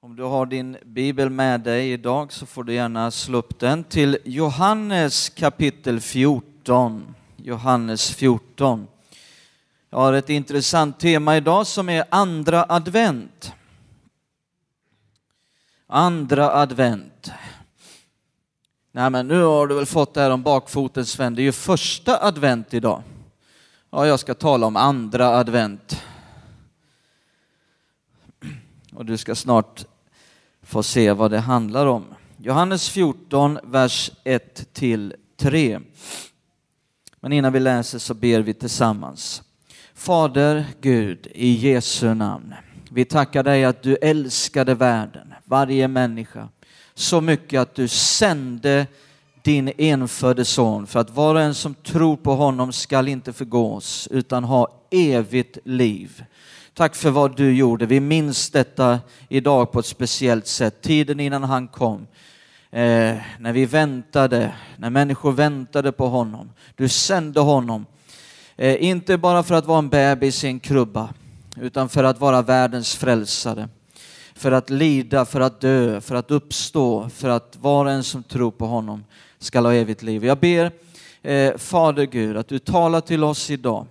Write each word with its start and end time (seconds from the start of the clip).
Om 0.00 0.16
du 0.16 0.22
har 0.22 0.46
din 0.46 0.76
bibel 0.84 1.30
med 1.30 1.60
dig 1.60 1.92
idag 1.92 2.32
så 2.32 2.46
får 2.46 2.64
du 2.64 2.74
gärna 2.74 3.10
slå 3.10 3.38
upp 3.38 3.58
den 3.58 3.84
till 3.84 4.18
Johannes 4.24 5.28
kapitel 5.28 6.00
14. 6.00 7.14
Johannes 7.36 8.10
14. 8.10 8.86
Jag 9.90 9.98
har 9.98 10.12
ett 10.12 10.30
intressant 10.30 11.00
tema 11.00 11.36
idag 11.36 11.66
som 11.66 11.88
är 11.88 12.04
andra 12.10 12.66
advent. 12.68 13.52
Andra 15.86 16.50
advent. 16.52 17.30
Nej 18.92 19.10
men 19.10 19.28
nu 19.28 19.42
har 19.42 19.66
du 19.66 19.74
väl 19.74 19.86
fått 19.86 20.14
det 20.14 20.20
här 20.20 20.30
om 20.30 20.42
bakfoten 20.42 21.06
Sven, 21.06 21.34
det 21.34 21.42
är 21.42 21.44
ju 21.44 21.52
första 21.52 22.24
advent 22.24 22.74
idag. 22.74 23.02
Ja, 23.90 24.06
jag 24.06 24.20
ska 24.20 24.34
tala 24.34 24.66
om 24.66 24.76
andra 24.76 25.28
advent. 25.28 26.02
Och 28.98 29.04
du 29.04 29.16
ska 29.16 29.34
snart 29.34 29.84
få 30.68 30.82
se 30.82 31.12
vad 31.12 31.30
det 31.30 31.38
handlar 31.38 31.86
om. 31.86 32.04
Johannes 32.36 32.88
14, 32.88 33.58
vers 33.62 34.10
1 34.24 34.72
till 34.72 35.14
3. 35.36 35.80
Men 37.20 37.32
innan 37.32 37.52
vi 37.52 37.60
läser 37.60 37.98
så 37.98 38.14
ber 38.14 38.40
vi 38.40 38.54
tillsammans. 38.54 39.42
Fader 39.94 40.66
Gud, 40.80 41.26
i 41.34 41.50
Jesu 41.50 42.14
namn. 42.14 42.54
Vi 42.90 43.04
tackar 43.04 43.42
dig 43.42 43.64
att 43.64 43.82
du 43.82 43.96
älskade 43.96 44.74
världen, 44.74 45.34
varje 45.44 45.88
människa, 45.88 46.48
så 46.94 47.20
mycket 47.20 47.60
att 47.60 47.74
du 47.74 47.88
sände 47.88 48.86
din 49.42 49.72
enfödde 49.78 50.44
son 50.44 50.86
för 50.86 51.00
att 51.00 51.10
var 51.10 51.34
och 51.34 51.40
en 51.40 51.54
som 51.54 51.74
tror 51.74 52.16
på 52.16 52.34
honom 52.34 52.72
skall 52.72 53.08
inte 53.08 53.32
förgås 53.32 54.08
utan 54.10 54.44
ha 54.44 54.68
evigt 54.90 55.58
liv. 55.64 56.24
Tack 56.78 56.94
för 56.94 57.10
vad 57.10 57.36
du 57.36 57.54
gjorde. 57.54 57.86
Vi 57.86 58.00
minns 58.00 58.50
detta 58.50 59.00
idag 59.28 59.72
på 59.72 59.80
ett 59.80 59.86
speciellt 59.86 60.46
sätt. 60.46 60.82
Tiden 60.82 61.20
innan 61.20 61.44
han 61.44 61.68
kom. 61.68 62.06
Eh, 62.70 63.16
när 63.38 63.52
vi 63.52 63.66
väntade, 63.66 64.54
när 64.76 64.90
människor 64.90 65.32
väntade 65.32 65.92
på 65.92 66.08
honom. 66.08 66.50
Du 66.76 66.88
sände 66.88 67.40
honom. 67.40 67.86
Eh, 68.56 68.84
inte 68.84 69.16
bara 69.16 69.42
för 69.42 69.54
att 69.54 69.66
vara 69.66 69.78
en 69.78 69.88
bebis 69.88 70.44
i 70.44 70.46
en 70.46 70.60
krubba, 70.60 71.08
utan 71.60 71.88
för 71.88 72.04
att 72.04 72.20
vara 72.20 72.42
världens 72.42 72.96
frälsare. 72.96 73.68
För 74.34 74.52
att 74.52 74.70
lida, 74.70 75.24
för 75.24 75.40
att 75.40 75.60
dö, 75.60 76.00
för 76.00 76.14
att 76.14 76.30
uppstå, 76.30 77.08
för 77.08 77.28
att 77.28 77.56
var 77.60 77.84
och 77.84 77.90
en 77.90 78.04
som 78.04 78.22
tror 78.22 78.50
på 78.50 78.66
honom 78.66 79.04
ska 79.38 79.60
ha 79.60 79.74
evigt 79.74 80.02
liv. 80.02 80.24
Jag 80.24 80.38
ber 80.38 80.72
eh, 81.22 81.56
Fader 81.56 82.04
Gud 82.04 82.36
att 82.36 82.48
du 82.48 82.58
talar 82.58 83.00
till 83.00 83.24
oss 83.24 83.50
idag 83.50 83.86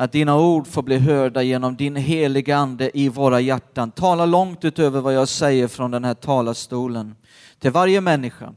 att 0.00 0.12
dina 0.12 0.38
ord 0.38 0.66
får 0.66 0.82
bli 0.82 0.98
hörda 0.98 1.42
genom 1.42 1.76
din 1.76 1.96
heliga 1.96 2.56
Ande 2.56 2.98
i 2.98 3.08
våra 3.08 3.40
hjärtan. 3.40 3.90
Tala 3.90 4.26
långt 4.26 4.64
utöver 4.64 5.00
vad 5.00 5.14
jag 5.14 5.28
säger 5.28 5.68
från 5.68 5.90
den 5.90 6.04
här 6.04 6.14
talarstolen 6.14 7.14
till 7.58 7.70
varje 7.70 8.00
människa. 8.00 8.52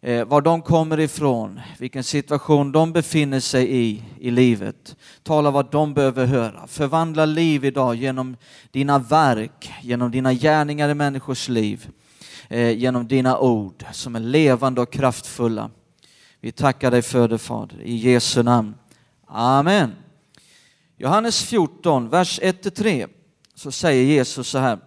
Eh, 0.00 0.24
var 0.24 0.40
de 0.40 0.62
kommer 0.62 1.00
ifrån, 1.00 1.60
vilken 1.78 2.04
situation 2.04 2.72
de 2.72 2.92
befinner 2.92 3.40
sig 3.40 3.76
i 3.76 4.02
i 4.20 4.30
livet. 4.30 4.96
Tala 5.22 5.50
vad 5.50 5.70
de 5.70 5.94
behöver 5.94 6.26
höra. 6.26 6.66
Förvandla 6.66 7.24
liv 7.24 7.64
idag 7.64 7.94
genom 7.94 8.36
dina 8.70 8.98
verk, 8.98 9.72
genom 9.82 10.10
dina 10.10 10.32
gärningar 10.32 10.88
i 10.88 10.94
människors 10.94 11.48
liv, 11.48 11.88
eh, 12.48 12.70
genom 12.70 13.08
dina 13.08 13.38
ord 13.38 13.84
som 13.92 14.16
är 14.16 14.20
levande 14.20 14.80
och 14.80 14.92
kraftfulla. 14.92 15.70
Vi 16.40 16.52
tackar 16.52 16.90
dig 16.90 17.02
för 17.02 17.28
det 17.28 17.38
Fader, 17.38 17.82
i 17.82 17.96
Jesu 17.96 18.42
namn. 18.42 18.74
Amen. 19.26 19.90
Johannes 21.02 21.42
14, 21.42 22.08
vers 22.08 22.40
1-3 22.40 23.08
så 23.54 23.72
säger 23.72 24.04
Jesus 24.04 24.48
så 24.48 24.58
här. 24.58 24.78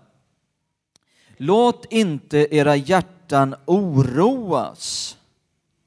Låt 1.38 1.86
inte 1.94 2.56
era 2.56 2.75
hjärtan 2.75 3.56
oroas. 3.66 5.17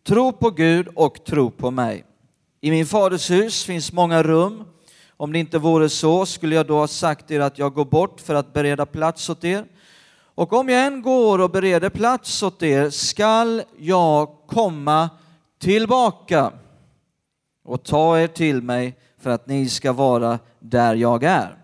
Tro 0.06 0.32
på 0.32 0.50
Gud 0.50 0.88
och 0.94 1.24
tro 1.24 1.50
på 1.50 1.70
mig. 1.70 2.04
I 2.60 2.70
min 2.70 2.86
faders 2.86 3.30
hus 3.30 3.64
finns 3.64 3.92
många 3.92 4.22
rum. 4.22 4.64
Om 5.16 5.32
det 5.32 5.38
inte 5.38 5.58
vore 5.58 5.88
så 5.88 6.26
skulle 6.26 6.54
jag 6.54 6.66
då 6.66 6.78
ha 6.78 6.88
sagt 6.88 7.30
er 7.30 7.40
att 7.40 7.58
jag 7.58 7.74
går 7.74 7.84
bort 7.84 8.20
för 8.20 8.34
att 8.34 8.52
bereda 8.52 8.86
plats 8.86 9.30
åt 9.30 9.44
er. 9.44 9.64
Och 10.34 10.52
om 10.52 10.68
jag 10.68 10.86
än 10.86 11.02
går 11.02 11.38
och 11.38 11.50
bereder 11.50 11.90
plats 11.90 12.42
åt 12.42 12.62
er 12.62 12.90
skall 12.90 13.62
jag 13.78 14.28
komma 14.46 15.10
tillbaka 15.58 16.52
och 17.64 17.82
ta 17.82 18.18
er 18.18 18.26
till 18.26 18.62
mig 18.62 18.96
för 19.18 19.30
att 19.30 19.46
ni 19.46 19.68
ska 19.68 19.92
vara 19.92 20.38
där 20.60 20.94
jag 20.94 21.24
är. 21.24 21.56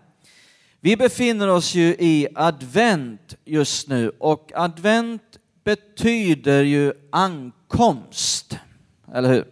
Vi 0.79 0.97
befinner 0.97 1.47
oss 1.47 1.75
ju 1.75 1.95
i 1.99 2.27
advent 2.35 3.35
just 3.45 3.87
nu 3.87 4.11
och 4.19 4.51
advent 4.55 5.39
betyder 5.63 6.63
ju 6.63 6.93
ankomst, 7.11 8.57
eller 9.13 9.33
hur? 9.33 9.45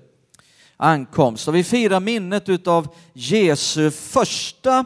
Ankomst. 0.78 1.48
Och 1.48 1.56
vi 1.56 1.64
firar 1.64 2.00
minnet 2.00 2.50
utav 2.50 2.88
Jesu 3.14 3.92
första 3.92 4.86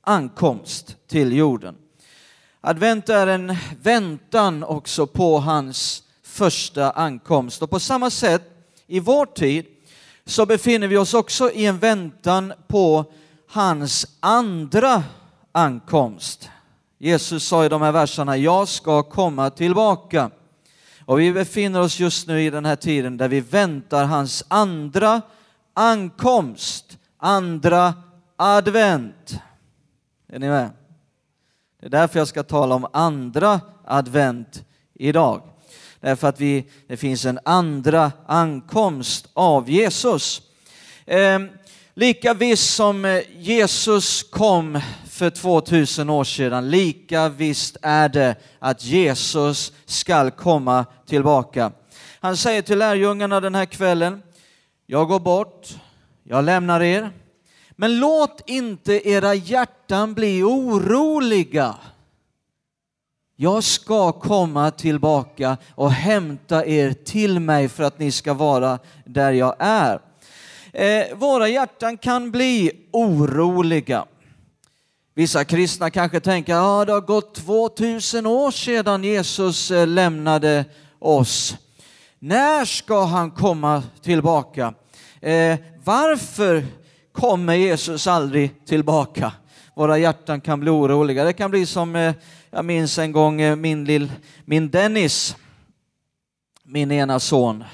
ankomst 0.00 0.96
till 1.06 1.32
jorden. 1.32 1.74
Advent 2.60 3.08
är 3.08 3.26
en 3.26 3.56
väntan 3.82 4.64
också 4.64 5.06
på 5.06 5.38
hans 5.38 6.02
första 6.22 6.90
ankomst 6.90 7.62
och 7.62 7.70
på 7.70 7.80
samma 7.80 8.10
sätt 8.10 8.42
i 8.86 9.00
vår 9.00 9.26
tid 9.26 9.66
så 10.30 10.46
befinner 10.46 10.88
vi 10.88 10.96
oss 10.96 11.14
också 11.14 11.50
i 11.50 11.66
en 11.66 11.78
väntan 11.78 12.52
på 12.68 13.04
hans 13.48 14.06
andra 14.20 15.02
ankomst. 15.52 16.50
Jesus 16.98 17.44
sa 17.44 17.64
i 17.64 17.68
de 17.68 17.82
här 17.82 17.92
verserna, 17.92 18.36
jag 18.36 18.68
ska 18.68 19.02
komma 19.02 19.50
tillbaka. 19.50 20.30
Och 21.04 21.20
vi 21.20 21.32
befinner 21.32 21.80
oss 21.80 22.00
just 22.00 22.26
nu 22.26 22.42
i 22.42 22.50
den 22.50 22.64
här 22.64 22.76
tiden 22.76 23.16
där 23.16 23.28
vi 23.28 23.40
väntar 23.40 24.04
hans 24.04 24.44
andra 24.48 25.22
ankomst, 25.74 26.98
andra 27.16 27.94
advent. 28.36 29.38
Är 30.28 30.38
ni 30.38 30.48
med? 30.48 30.70
Det 31.80 31.86
är 31.86 31.90
därför 31.90 32.18
jag 32.18 32.28
ska 32.28 32.42
tala 32.42 32.74
om 32.74 32.86
andra 32.92 33.60
advent 33.84 34.64
idag. 34.94 35.49
Eh, 36.02 36.08
Därför 36.08 36.28
att 36.28 36.40
vi, 36.40 36.64
det 36.88 36.96
finns 36.96 37.24
en 37.24 37.38
andra 37.44 38.12
ankomst 38.26 39.28
av 39.34 39.70
Jesus. 39.70 40.42
Ehm, 41.06 41.44
eh, 41.44 41.50
lika 41.94 42.34
visst 42.34 42.74
som 42.74 43.22
Jesus 43.36 44.22
kom 44.22 44.80
för 45.08 45.30
2000 45.30 46.10
år 46.10 46.24
sedan, 46.24 46.70
lika 46.70 47.28
visst 47.28 47.76
är 47.82 48.08
det 48.08 48.36
att 48.58 48.84
Jesus 48.84 49.72
skall 49.86 50.30
komma 50.30 50.86
tillbaka. 51.06 51.72
Han 52.20 52.36
säger 52.36 52.62
till 52.62 52.78
lärjungarna 52.78 53.40
den 53.40 53.54
här 53.54 53.66
kvällen, 53.66 54.22
jag 54.86 55.08
går 55.08 55.20
bort, 55.20 55.68
jag 56.24 56.44
lämnar 56.44 56.82
er, 56.82 57.10
men 57.70 58.00
låt 58.00 58.42
inte 58.46 59.08
era 59.08 59.34
hjärtan 59.34 60.14
bli 60.14 60.42
oroliga. 60.42 61.74
Jag 63.42 63.64
ska 63.64 64.12
komma 64.12 64.70
tillbaka 64.70 65.56
och 65.74 65.92
hämta 65.92 66.66
er 66.66 66.92
till 66.92 67.40
mig 67.40 67.68
för 67.68 67.84
att 67.84 67.98
ni 67.98 68.12
ska 68.12 68.34
vara 68.34 68.78
där 69.04 69.32
jag 69.32 69.56
är. 69.58 70.00
Eh, 70.72 71.16
våra 71.16 71.48
hjärtan 71.48 71.96
kan 71.96 72.30
bli 72.30 72.70
oroliga. 72.92 74.04
Vissa 75.14 75.44
kristna 75.44 75.90
kanske 75.90 76.20
tänker 76.20 76.54
att 76.54 76.62
ah, 76.62 76.84
det 76.84 76.92
har 76.92 77.00
gått 77.00 77.34
2000 77.34 78.26
år 78.26 78.50
sedan 78.50 79.04
Jesus 79.04 79.70
eh, 79.70 79.86
lämnade 79.86 80.64
oss. 80.98 81.56
När 82.18 82.64
ska 82.64 83.04
han 83.04 83.30
komma 83.30 83.82
tillbaka? 84.02 84.74
Eh, 85.20 85.58
varför 85.84 86.66
kommer 87.12 87.54
Jesus 87.54 88.06
aldrig 88.06 88.66
tillbaka? 88.66 89.32
Våra 89.76 89.98
hjärtan 89.98 90.40
kan 90.40 90.60
bli 90.60 90.70
oroliga. 90.70 91.24
Det 91.24 91.32
kan 91.32 91.50
bli 91.50 91.66
som 91.66 91.96
eh, 91.96 92.14
jag 92.52 92.64
minns 92.64 92.98
en 92.98 93.12
gång 93.12 93.40
eh, 93.40 93.56
min, 93.56 93.84
lill, 93.84 94.12
min 94.44 94.70
Dennis, 94.70 95.36
min 96.62 96.92
ena 96.92 97.20
son, 97.20 97.64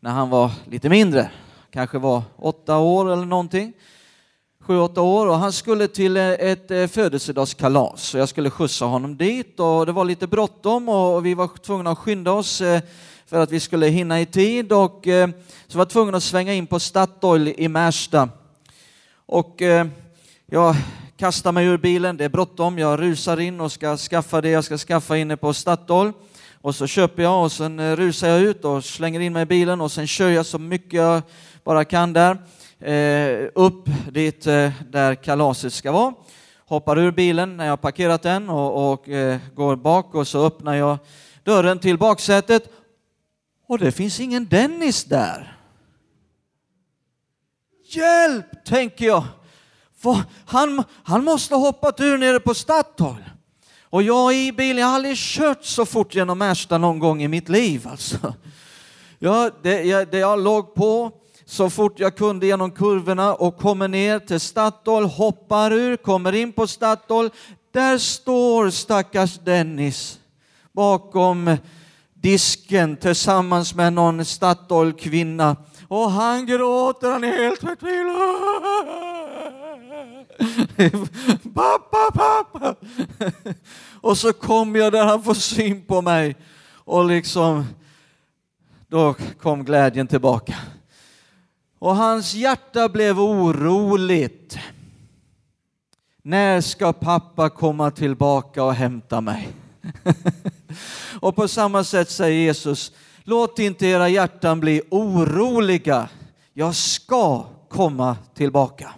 när 0.00 0.10
han 0.10 0.30
var 0.30 0.50
lite 0.70 0.88
mindre, 0.88 1.30
kanske 1.70 1.98
var 1.98 2.22
åtta 2.36 2.78
år 2.78 3.12
eller 3.12 3.24
någonting, 3.24 3.72
sju, 4.60 4.78
åtta 4.78 5.00
år 5.00 5.26
och 5.26 5.34
han 5.34 5.52
skulle 5.52 5.88
till 5.88 6.16
eh, 6.16 6.30
ett 6.30 6.70
eh, 6.70 6.86
födelsedagskalas 6.86 8.14
och 8.14 8.20
jag 8.20 8.28
skulle 8.28 8.50
skjutsa 8.50 8.84
honom 8.84 9.16
dit 9.16 9.60
och 9.60 9.86
det 9.86 9.92
var 9.92 10.04
lite 10.04 10.26
bråttom 10.26 10.88
och 10.88 11.26
vi 11.26 11.34
var 11.34 11.48
tvungna 11.62 11.90
att 11.90 11.98
skynda 11.98 12.32
oss 12.32 12.58
för 13.26 13.40
att 13.40 13.52
vi 13.52 13.60
skulle 13.60 13.86
hinna 13.86 14.20
i 14.20 14.26
tid 14.26 14.72
och 14.72 15.06
så 15.66 15.78
var 15.78 15.84
tvungna 15.84 16.16
att 16.16 16.22
svänga 16.22 16.54
in 16.54 16.66
på 16.66 16.80
Statoil 16.80 17.48
i 17.48 17.68
Märsta. 17.68 18.28
Och 19.26 19.62
jag 20.46 20.76
kastar 21.22 21.52
mig 21.52 21.66
ur 21.66 21.78
bilen, 21.78 22.16
det 22.16 22.24
är 22.24 22.28
bråttom, 22.28 22.78
jag 22.78 23.00
rusar 23.00 23.40
in 23.40 23.60
och 23.60 23.72
ska 23.72 23.96
skaffa 23.96 24.40
det 24.40 24.48
jag 24.48 24.64
ska 24.64 24.78
skaffa 24.78 25.16
inne 25.16 25.36
på 25.36 25.54
Statoil. 25.54 26.12
Och 26.60 26.74
så 26.74 26.86
köper 26.86 27.22
jag 27.22 27.44
och 27.44 27.52
sen 27.52 27.78
eh, 27.78 27.96
rusar 27.96 28.28
jag 28.28 28.40
ut 28.40 28.64
och 28.64 28.84
slänger 28.84 29.20
in 29.20 29.32
mig 29.32 29.42
i 29.42 29.46
bilen 29.46 29.80
och 29.80 29.92
sen 29.92 30.06
kör 30.06 30.28
jag 30.28 30.46
så 30.46 30.58
mycket 30.58 30.92
jag 30.92 31.22
bara 31.64 31.84
kan 31.84 32.12
där. 32.12 32.38
Eh, 32.78 33.48
upp 33.54 33.88
dit 34.10 34.46
eh, 34.46 34.72
där 34.90 35.14
kalaset 35.14 35.72
ska 35.72 35.92
vara. 35.92 36.14
hoppar 36.66 36.98
ur 36.98 37.10
bilen 37.10 37.56
när 37.56 37.64
jag 37.64 37.72
har 37.72 37.76
parkerat 37.76 38.22
den 38.22 38.48
och, 38.48 38.92
och 38.92 39.08
eh, 39.08 39.38
går 39.54 39.76
bak 39.76 40.14
och 40.14 40.28
så 40.28 40.46
öppnar 40.46 40.74
jag 40.74 40.98
dörren 41.44 41.78
till 41.78 41.98
baksätet 41.98 42.72
och 43.68 43.78
det 43.78 43.92
finns 43.92 44.20
ingen 44.20 44.46
Dennis 44.46 45.04
där. 45.04 45.56
Hjälp, 47.84 48.64
tänker 48.64 49.06
jag. 49.06 49.24
Han, 50.44 50.84
han 51.04 51.24
måste 51.24 51.54
ha 51.54 51.60
hoppat 51.60 52.00
ur 52.00 52.18
nere 52.18 52.40
på 52.40 52.54
Statoil. 52.54 53.24
Och 53.90 54.02
jag 54.02 54.34
i 54.34 54.52
bilen, 54.52 54.78
jag 54.78 54.86
har 54.86 54.94
aldrig 54.94 55.16
kört 55.16 55.64
så 55.64 55.86
fort 55.86 56.14
genom 56.14 56.38
Märsta 56.38 56.78
någon 56.78 56.98
gång 56.98 57.22
i 57.22 57.28
mitt 57.28 57.48
liv. 57.48 57.88
Alltså. 57.90 58.34
Ja, 59.18 59.50
det, 59.62 59.82
jag, 59.82 60.08
det 60.10 60.18
jag 60.18 60.40
låg 60.40 60.74
på 60.74 61.12
så 61.44 61.70
fort 61.70 62.00
jag 62.00 62.16
kunde 62.16 62.46
genom 62.46 62.70
kurvorna 62.70 63.34
och 63.34 63.58
kommer 63.58 63.88
ner 63.88 64.18
till 64.18 64.40
Statoil, 64.40 65.04
hoppar 65.04 65.72
ur, 65.72 65.96
kommer 65.96 66.32
in 66.32 66.52
på 66.52 66.66
Statoil. 66.66 67.30
Där 67.72 67.98
står 67.98 68.70
stackars 68.70 69.38
Dennis 69.38 70.18
bakom 70.72 71.56
disken 72.14 72.96
tillsammans 72.96 73.74
med 73.74 73.92
någon 73.92 74.24
Statoil-kvinna 74.24 75.56
och 75.88 76.10
han 76.10 76.46
gråter, 76.46 77.10
han 77.10 77.24
är 77.24 77.42
helt 77.42 77.60
förtvivlad. 77.60 79.21
pappa, 81.54 82.10
pappa! 82.14 82.74
och 84.00 84.18
så 84.18 84.32
kom 84.32 84.76
jag 84.76 84.92
där 84.92 85.06
han 85.06 85.22
får 85.22 85.34
syn 85.34 85.84
på 85.84 86.02
mig 86.02 86.36
och 86.84 87.04
liksom, 87.04 87.64
då 88.88 89.14
kom 89.40 89.64
glädjen 89.64 90.06
tillbaka. 90.06 90.54
Och 91.78 91.96
hans 91.96 92.34
hjärta 92.34 92.88
blev 92.88 93.20
oroligt. 93.20 94.58
När 96.22 96.60
ska 96.60 96.92
pappa 96.92 97.50
komma 97.50 97.90
tillbaka 97.90 98.64
och 98.64 98.74
hämta 98.74 99.20
mig? 99.20 99.48
och 101.20 101.36
på 101.36 101.48
samma 101.48 101.84
sätt 101.84 102.10
säger 102.10 102.40
Jesus, 102.40 102.92
låt 103.24 103.58
inte 103.58 103.86
era 103.86 104.08
hjärtan 104.08 104.60
bli 104.60 104.82
oroliga. 104.90 106.08
Jag 106.52 106.74
ska 106.74 107.46
komma 107.68 108.16
tillbaka. 108.34 108.92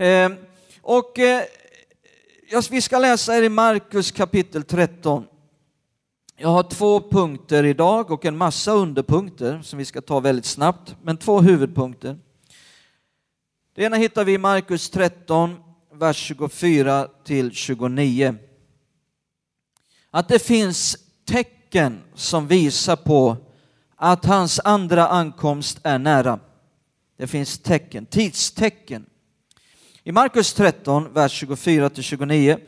Eh, 0.00 0.30
och 0.82 1.18
eh, 1.18 1.42
vi 2.70 2.80
ska 2.80 2.98
läsa 2.98 3.38
i 3.38 3.48
Markus 3.48 4.10
kapitel 4.10 4.62
13. 4.62 5.26
Jag 6.36 6.48
har 6.48 6.62
två 6.62 7.00
punkter 7.10 7.64
idag 7.64 8.10
och 8.10 8.24
en 8.24 8.36
massa 8.36 8.72
underpunkter 8.72 9.62
som 9.62 9.78
vi 9.78 9.84
ska 9.84 10.00
ta 10.00 10.20
väldigt 10.20 10.44
snabbt, 10.44 10.96
men 11.02 11.16
två 11.16 11.40
huvudpunkter. 11.40 12.18
Det 13.74 13.84
ena 13.84 13.96
hittar 13.96 14.24
vi 14.24 14.32
i 14.32 14.38
Markus 14.38 14.90
13, 14.90 15.56
vers 15.92 16.16
24 16.16 17.08
till 17.24 17.52
29. 17.52 18.34
Att 20.10 20.28
det 20.28 20.38
finns 20.38 20.96
tecken 21.24 22.00
som 22.14 22.46
visar 22.46 22.96
på 22.96 23.36
att 23.96 24.24
hans 24.24 24.60
andra 24.64 25.08
ankomst 25.08 25.80
är 25.82 25.98
nära. 25.98 26.40
Det 27.16 27.26
finns 27.26 27.58
tecken, 27.58 28.06
tidstecken. 28.06 29.07
I 30.08 30.12
Markus 30.12 30.52
13, 30.52 31.12
vers 31.12 31.32
24 31.32 31.90
till 31.90 32.02
29, 32.02 32.58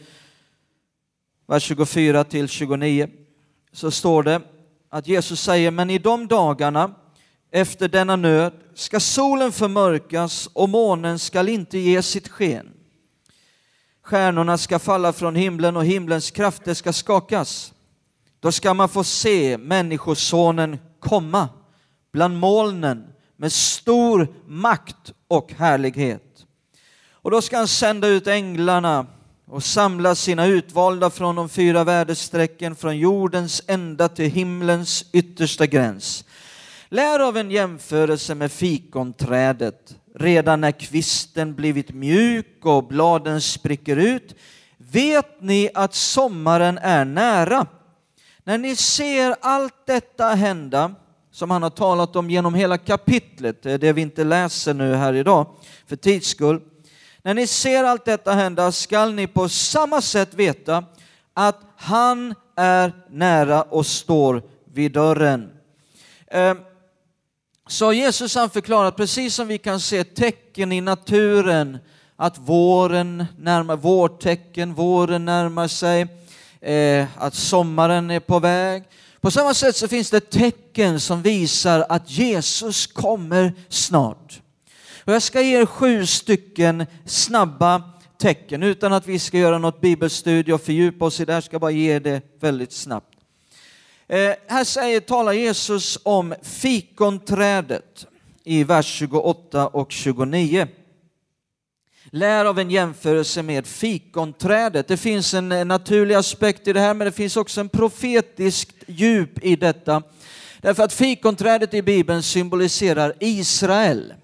vers 1.46 1.70
24-29, 1.70 3.10
så 3.72 3.90
står 3.90 4.22
det 4.22 4.42
att 4.88 5.08
Jesus 5.08 5.40
säger, 5.40 5.70
men 5.70 5.90
i 5.90 5.98
de 5.98 6.26
dagarna 6.26 6.94
efter 7.50 7.88
denna 7.88 8.16
nöd 8.16 8.52
ska 8.74 9.00
solen 9.00 9.52
förmörkas 9.52 10.48
och 10.52 10.68
månen 10.68 11.18
skall 11.18 11.48
inte 11.48 11.78
ge 11.78 12.02
sitt 12.02 12.28
sken. 12.28 12.70
Stjärnorna 14.02 14.58
ska 14.58 14.78
falla 14.78 15.12
från 15.12 15.34
himlen 15.34 15.76
och 15.76 15.84
himlens 15.84 16.30
krafter 16.30 16.74
ska 16.74 16.92
skakas. 16.92 17.72
Då 18.40 18.52
ska 18.52 18.74
man 18.74 18.88
få 18.88 19.04
se 19.04 19.58
Människosonen 19.58 20.78
komma 20.98 21.48
bland 22.12 22.38
molnen 22.38 23.12
med 23.36 23.52
stor 23.52 24.28
makt 24.46 25.12
och 25.28 25.52
härlighet. 25.52 26.29
Och 27.22 27.30
då 27.30 27.42
ska 27.42 27.56
han 27.56 27.68
sända 27.68 28.08
ut 28.08 28.26
änglarna 28.26 29.06
och 29.46 29.64
samla 29.64 30.14
sina 30.14 30.46
utvalda 30.46 31.10
från 31.10 31.36
de 31.36 31.48
fyra 31.48 31.84
väderstrecken, 31.84 32.76
från 32.76 32.98
jordens 32.98 33.62
ända 33.66 34.08
till 34.08 34.30
himlens 34.30 35.04
yttersta 35.12 35.66
gräns. 35.66 36.24
Lär 36.88 37.20
av 37.20 37.36
en 37.36 37.50
jämförelse 37.50 38.34
med 38.34 38.52
fikonträdet. 38.52 39.96
Redan 40.14 40.60
när 40.60 40.72
kvisten 40.72 41.54
blivit 41.54 41.94
mjuk 41.94 42.58
och 42.62 42.84
bladen 42.84 43.40
spricker 43.40 43.96
ut 43.96 44.34
vet 44.78 45.42
ni 45.42 45.70
att 45.74 45.94
sommaren 45.94 46.78
är 46.78 47.04
nära. 47.04 47.66
När 48.44 48.58
ni 48.58 48.76
ser 48.76 49.36
allt 49.40 49.86
detta 49.86 50.28
hända, 50.28 50.94
som 51.32 51.50
han 51.50 51.62
har 51.62 51.70
talat 51.70 52.16
om 52.16 52.30
genom 52.30 52.54
hela 52.54 52.78
kapitlet, 52.78 53.62
det 53.62 53.72
är 53.72 53.78
det 53.78 53.92
vi 53.92 54.02
inte 54.02 54.24
läser 54.24 54.74
nu 54.74 54.94
här 54.94 55.12
idag 55.14 55.46
för 55.86 55.96
tids 55.96 56.28
skull, 56.28 56.60
när 57.22 57.34
ni 57.34 57.46
ser 57.46 57.84
allt 57.84 58.04
detta 58.04 58.32
hända 58.32 58.72
skall 58.72 59.14
ni 59.14 59.26
på 59.26 59.48
samma 59.48 60.00
sätt 60.00 60.34
veta 60.34 60.84
att 61.34 61.60
han 61.76 62.34
är 62.56 62.92
nära 63.10 63.62
och 63.62 63.86
står 63.86 64.42
vid 64.64 64.92
dörren. 64.92 65.50
Ehm, 66.30 66.58
så 67.66 67.92
Jesus 67.92 68.34
han 68.34 68.50
förklarar, 68.50 68.90
precis 68.90 69.34
som 69.34 69.48
vi 69.48 69.58
kan 69.58 69.80
se 69.80 70.04
tecken 70.04 70.72
i 70.72 70.80
naturen, 70.80 71.78
att 72.16 72.38
våren 72.38 73.26
närmar, 73.38 73.76
vårtecken, 73.76 74.74
våren 74.74 75.24
närmar 75.24 75.68
sig, 75.68 76.06
eh, 76.60 77.06
att 77.16 77.34
sommaren 77.34 78.10
är 78.10 78.20
på 78.20 78.38
väg. 78.38 78.84
På 79.20 79.30
samma 79.30 79.54
sätt 79.54 79.76
så 79.76 79.88
finns 79.88 80.10
det 80.10 80.30
tecken 80.30 81.00
som 81.00 81.22
visar 81.22 81.86
att 81.88 82.10
Jesus 82.10 82.86
kommer 82.86 83.52
snart. 83.68 84.39
Och 85.10 85.14
jag 85.14 85.22
ska 85.22 85.40
ge 85.40 85.60
er 85.60 85.66
sju 85.66 86.06
stycken 86.06 86.86
snabba 87.04 87.82
tecken 88.18 88.62
utan 88.62 88.92
att 88.92 89.06
vi 89.06 89.18
ska 89.18 89.38
göra 89.38 89.58
något 89.58 89.80
bibelstudie 89.80 90.52
och 90.52 90.60
fördjupa 90.60 91.04
oss 91.04 91.20
i 91.20 91.24
det 91.24 91.32
här, 91.32 91.40
ska 91.40 91.58
bara 91.58 91.70
ge 91.70 91.98
det 91.98 92.22
väldigt 92.40 92.72
snabbt. 92.72 93.18
Eh, 94.08 94.32
här 94.48 94.64
säger, 94.64 95.00
talar 95.00 95.32
Jesus 95.32 95.98
om 96.02 96.34
fikonträdet 96.42 98.06
i 98.44 98.64
vers 98.64 98.86
28 98.86 99.68
och 99.68 99.92
29. 99.92 100.66
Lär 102.10 102.44
av 102.44 102.58
en 102.58 102.70
jämförelse 102.70 103.42
med 103.42 103.66
fikonträdet. 103.66 104.88
Det 104.88 104.96
finns 104.96 105.34
en 105.34 105.48
naturlig 105.48 106.14
aspekt 106.14 106.68
i 106.68 106.72
det 106.72 106.80
här, 106.80 106.94
men 106.94 107.04
det 107.04 107.12
finns 107.12 107.36
också 107.36 107.60
en 107.60 107.68
profetiskt 107.68 108.76
djup 108.86 109.44
i 109.44 109.56
detta. 109.56 110.02
Därför 110.60 110.82
att 110.82 110.92
fikonträdet 110.92 111.74
i 111.74 111.82
Bibeln 111.82 112.22
symboliserar 112.22 113.14
Israel. 113.20 114.14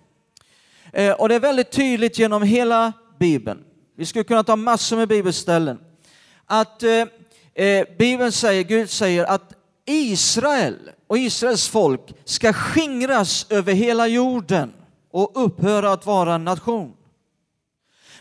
Eh, 0.97 1.13
och 1.13 1.29
det 1.29 1.35
är 1.35 1.41
väldigt 1.41 1.71
tydligt 1.71 2.19
genom 2.19 2.43
hela 2.43 2.93
Bibeln. 3.19 3.65
Vi 3.97 4.07
skulle 4.07 4.25
kunna 4.25 4.45
ta 4.45 4.57
massor 4.57 4.97
med 4.97 5.09
bibelställen. 5.09 5.79
Att 6.47 6.83
eh, 6.83 7.05
eh, 7.55 7.87
Bibeln 7.99 8.33
säger, 8.33 8.63
Gud 8.63 8.91
säger 8.91 9.25
att 9.25 9.53
Israel 9.87 10.91
och 11.07 11.19
Israels 11.19 11.69
folk 11.69 12.01
ska 12.25 12.53
skingras 12.53 13.47
över 13.51 13.73
hela 13.73 14.07
jorden 14.07 14.73
och 15.11 15.45
upphöra 15.45 15.93
att 15.93 16.07
vara 16.07 16.35
en 16.35 16.45
nation. 16.45 16.93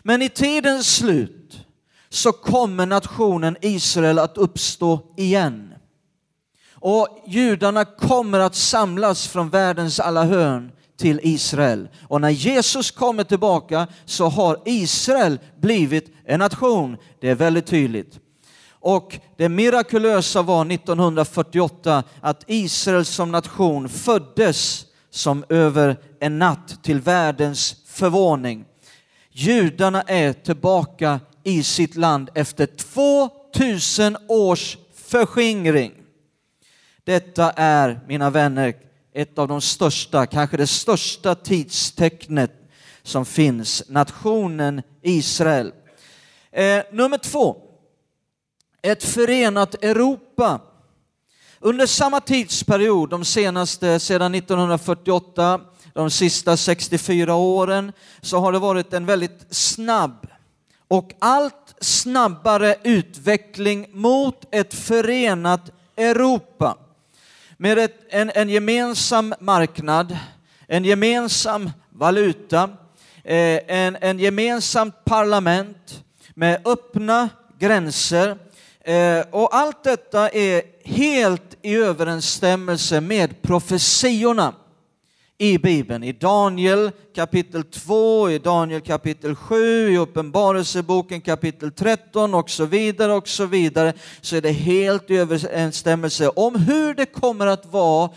Men 0.02 0.22
i 0.22 0.28
tidens 0.28 0.96
slut 0.96 1.66
så 2.08 2.32
kommer 2.32 2.86
nationen 2.86 3.56
Israel 3.60 4.18
att 4.18 4.38
uppstå 4.38 5.00
igen. 5.16 5.74
Och 6.72 7.24
judarna 7.26 7.84
kommer 7.84 8.38
att 8.38 8.54
samlas 8.54 9.28
från 9.28 9.50
världens 9.50 10.00
alla 10.00 10.24
hörn 10.24 10.72
till 10.96 11.20
Israel. 11.22 11.88
Och 12.08 12.20
när 12.20 12.30
Jesus 12.30 12.90
kommer 12.90 13.24
tillbaka 13.24 13.86
så 14.04 14.28
har 14.28 14.62
Israel 14.64 15.38
blivit 15.60 16.12
en 16.24 16.38
nation. 16.38 16.96
Det 17.20 17.28
är 17.28 17.34
väldigt 17.34 17.66
tydligt. 17.66 18.18
Och 18.68 19.18
det 19.36 19.48
mirakulösa 19.48 20.42
var 20.42 20.72
1948 20.72 22.04
att 22.20 22.44
Israel 22.46 23.04
som 23.04 23.32
nation 23.32 23.88
föddes 23.88 24.86
som 25.10 25.44
över 25.48 25.96
en 26.20 26.38
natt 26.38 26.78
till 26.82 27.00
världens 27.00 27.76
förvåning. 27.86 28.64
Judarna 29.30 30.02
är 30.02 30.32
tillbaka 30.32 31.20
i 31.42 31.62
sitt 31.62 31.96
land 31.96 32.30
efter 32.34 32.66
2000 33.54 34.16
års 34.28 34.76
förskingring. 34.94 35.92
Detta 37.04 37.50
är, 37.50 38.00
mina 38.08 38.30
vänner, 38.30 38.74
ett 39.16 39.38
av 39.38 39.48
de 39.48 39.60
största, 39.60 40.26
kanske 40.26 40.56
det 40.56 40.66
största 40.66 41.34
tidstecknet 41.34 42.52
som 43.02 43.24
finns, 43.24 43.82
nationen 43.88 44.82
Israel. 45.02 45.72
Eh, 46.52 46.82
nummer 46.92 47.18
två, 47.18 47.56
ett 48.82 49.04
förenat 49.04 49.74
Europa. 49.74 50.60
Under 51.60 51.86
samma 51.86 52.20
tidsperiod, 52.20 53.10
de 53.10 53.24
senaste, 53.24 54.00
sedan 54.00 54.34
1948, 54.34 55.60
de 55.92 56.10
sista 56.10 56.56
64 56.56 57.34
åren, 57.34 57.92
så 58.20 58.38
har 58.38 58.52
det 58.52 58.58
varit 58.58 58.92
en 58.92 59.06
väldigt 59.06 59.46
snabb 59.50 60.26
och 60.88 61.14
allt 61.18 61.74
snabbare 61.80 62.76
utveckling 62.82 63.86
mot 63.92 64.44
ett 64.50 64.74
förenat 64.74 65.70
Europa 65.96 66.78
med 67.56 67.78
ett, 67.78 68.00
en, 68.08 68.30
en 68.34 68.48
gemensam 68.48 69.34
marknad, 69.40 70.18
en 70.66 70.84
gemensam 70.84 71.70
valuta, 71.90 72.70
eh, 73.24 73.60
en, 73.66 73.96
en 74.00 74.18
gemensamt 74.18 75.04
parlament 75.04 76.04
med 76.34 76.60
öppna 76.64 77.28
gränser. 77.58 78.38
Eh, 78.80 79.24
och 79.30 79.56
allt 79.56 79.84
detta 79.84 80.28
är 80.28 80.62
helt 80.84 81.56
i 81.62 81.74
överensstämmelse 81.74 83.00
med 83.00 83.42
profetiorna 83.42 84.54
i 85.38 85.58
Bibeln. 85.58 86.04
I 86.04 86.12
Daniel 86.12 86.90
kapitel 87.14 87.64
2, 87.64 88.30
i 88.30 88.38
Daniel 88.38 88.80
kapitel 88.80 89.34
7, 89.34 89.90
i 89.92 89.96
Uppenbarelseboken 89.96 91.20
kapitel 91.20 91.72
13 91.72 92.34
och 92.34 92.50
så 92.50 92.64
vidare 92.64 93.12
och 93.12 93.28
så 93.28 93.46
vidare 93.46 93.92
så 94.20 94.36
är 94.36 94.40
det 94.40 94.52
helt 94.52 95.10
i 95.10 95.16
överensstämmelse 95.16 96.28
om 96.28 96.54
hur 96.54 96.94
det 96.94 97.06
kommer 97.06 97.46
att 97.46 97.66
vara 97.66 98.10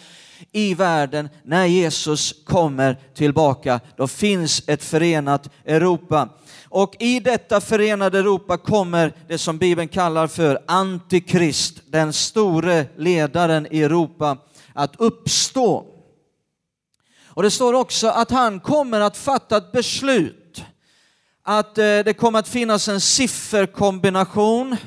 i 0.51 0.73
världen 0.73 1.29
när 1.43 1.65
Jesus 1.65 2.35
kommer 2.45 2.97
tillbaka. 3.15 3.79
Då 3.95 4.07
finns 4.07 4.63
ett 4.67 4.83
förenat 4.83 5.49
Europa. 5.65 6.29
Och 6.69 6.95
i 6.99 7.19
detta 7.19 7.61
förenade 7.61 8.19
Europa 8.19 8.57
kommer 8.57 9.13
det 9.27 9.37
som 9.37 9.57
Bibeln 9.57 9.87
kallar 9.87 10.27
för 10.27 10.59
Antikrist, 10.67 11.81
den 11.85 12.13
store 12.13 12.85
ledaren 12.97 13.67
i 13.71 13.81
Europa, 13.81 14.37
att 14.73 14.95
uppstå. 14.97 15.98
Och 17.39 17.43
det 17.43 17.51
står 17.51 17.73
också 17.73 18.07
att 18.07 18.31
han 18.31 18.59
kommer 18.59 19.01
att 19.01 19.17
fatta 19.17 19.57
ett 19.57 19.71
beslut. 19.71 20.63
Att 21.43 21.77
eh, 21.77 21.83
det 21.83 22.17
kommer 22.17 22.39
att 22.39 22.47
finnas 22.47 22.87
en 22.87 23.01
sifferkombination 23.01 24.77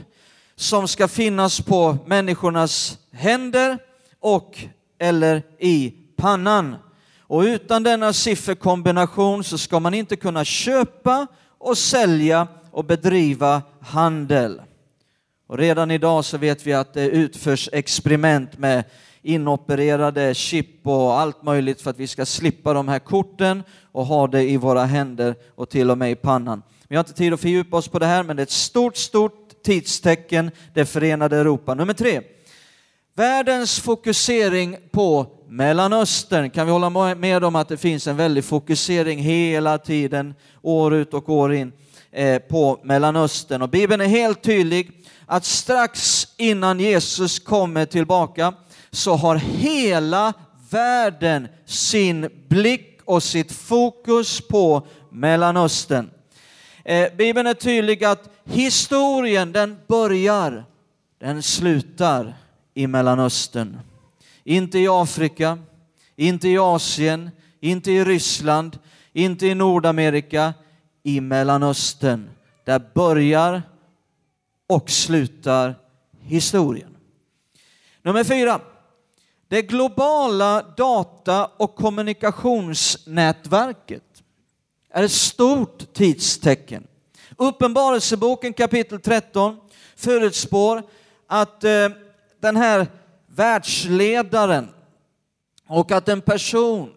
som 0.57 0.89
ska 0.89 1.09
finnas 1.09 1.61
på 1.61 1.97
människornas 2.07 2.99
händer 3.13 3.79
och 4.21 4.59
eller 4.99 5.43
i 5.59 5.95
pannan. 6.17 6.77
Och 7.21 7.41
utan 7.41 7.83
denna 7.83 8.13
sifferkombination 8.13 9.45
så 9.45 9.59
ska 9.59 9.81
man 9.81 9.95
inte 9.95 10.17
kunna 10.17 10.45
köpa 10.45 11.27
och 11.59 11.79
sälja 11.79 12.49
och 12.71 12.85
bedriva 12.85 13.63
handel. 13.81 14.63
Och 15.47 15.59
redan 15.59 15.91
idag 15.91 16.25
så 16.25 16.39
vet 16.39 16.67
vi 16.67 16.73
att 16.73 16.95
det 16.95 17.09
utförs 17.09 17.69
experiment 17.73 18.59
med 18.59 18.85
inopererade 19.23 20.35
chip 20.35 20.87
och 20.87 21.21
allt 21.21 21.43
möjligt 21.43 21.83
för 21.83 21.91
att 21.91 21.99
vi 21.99 22.07
ska 22.07 22.27
slippa 22.27 22.73
de 22.73 22.89
här 22.89 22.99
korten 22.99 23.63
och 23.93 24.07
ha 24.07 24.27
det 24.27 24.43
i 24.43 24.57
våra 24.57 24.85
händer 24.85 25.35
och 25.55 25.71
till 25.71 25.91
och 25.91 25.99
med 25.99 26.11
i 26.11 26.15
pannan. 26.15 26.63
Vi 26.89 26.97
har 26.97 27.01
inte 27.01 27.13
tid 27.13 27.33
att 27.33 27.41
fördjupa 27.41 27.77
oss 27.77 27.89
på 27.89 27.99
det 27.99 28.07
här, 28.07 28.23
men 28.23 28.37
det 28.37 28.41
är 28.41 28.45
ett 28.45 28.51
stort, 28.51 28.97
stort 28.97 29.63
tidstecken, 29.65 30.51
det 30.75 30.87
förenade 30.87 31.37
Europa. 31.37 31.75
Nummer 31.75 31.95
tre, 31.95 32.21
världens 33.15 33.81
fokusering 33.81 34.77
på 34.91 35.27
Mellanöstern. 35.49 36.51
Kan 36.51 36.67
vi 36.67 36.73
hålla 36.73 37.15
med 37.15 37.45
om 37.45 37.57
att 37.57 37.69
det 37.69 37.77
finns 37.77 38.07
en 38.07 38.17
väldig 38.17 38.45
fokusering 38.45 39.19
hela 39.19 39.79
tiden, 39.79 40.35
år 40.63 40.95
ut 40.95 41.15
och 41.15 41.29
år 41.29 41.55
in, 41.55 41.73
eh, 42.11 42.39
på 42.39 42.81
Mellanöstern. 42.85 43.63
Och 43.63 43.69
Bibeln 43.69 44.01
är 44.01 44.07
helt 44.07 44.43
tydlig 44.43 44.91
att 45.27 45.45
strax 45.45 46.27
innan 46.37 46.81
Jesus 46.81 47.39
kommer 47.39 47.87
tillbaka 47.87 48.55
så 48.93 49.15
har 49.17 49.37
hela 49.37 50.33
världen 50.71 51.49
sin 51.65 52.29
blick 52.49 53.01
och 53.05 53.23
sitt 53.23 53.53
fokus 53.53 54.41
på 54.41 54.87
Mellanöstern. 55.11 56.11
Eh, 56.85 57.15
Bibeln 57.17 57.47
är 57.47 57.55
tydlig 57.55 58.05
att 58.05 58.31
historien 58.45 59.53
den 59.53 59.79
börjar, 59.87 60.65
den 61.19 61.43
slutar 61.43 62.35
i 62.75 62.87
Mellanöstern. 62.87 63.79
Inte 64.45 64.79
i 64.79 64.89
Afrika, 64.89 65.59
inte 66.17 66.49
i 66.49 66.59
Asien, 66.59 67.31
inte 67.61 67.93
i 67.93 68.05
Ryssland, 68.05 68.79
inte 69.13 69.47
i 69.47 69.55
Nordamerika, 69.55 70.55
i 71.03 71.21
Mellanöstern. 71.21 72.31
Där 72.65 72.83
börjar 72.95 73.63
och 74.67 74.91
slutar 74.91 75.75
historien. 76.21 76.97
Nummer 78.03 78.25
fyra. 78.25 78.61
Det 79.53 79.63
globala 79.63 80.63
data 80.77 81.51
och 81.57 81.75
kommunikationsnätverket 81.75 84.23
är 84.91 85.03
ett 85.03 85.13
stort 85.13 85.93
tidstecken. 85.93 86.87
Uppenbarelseboken 87.37 88.53
kapitel 88.53 89.01
13 89.01 89.57
förutspår 89.97 90.83
att 91.27 91.65
eh, 91.65 91.89
den 92.41 92.57
här 92.57 92.87
världsledaren 93.27 94.69
och 95.69 95.93
att 95.93 96.09
en 96.09 96.21
person 96.21 96.93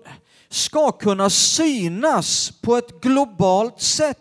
ska 0.50 0.92
kunna 0.92 1.30
synas 1.30 2.52
på 2.62 2.76
ett 2.76 3.02
globalt 3.02 3.82
sätt 3.82 4.18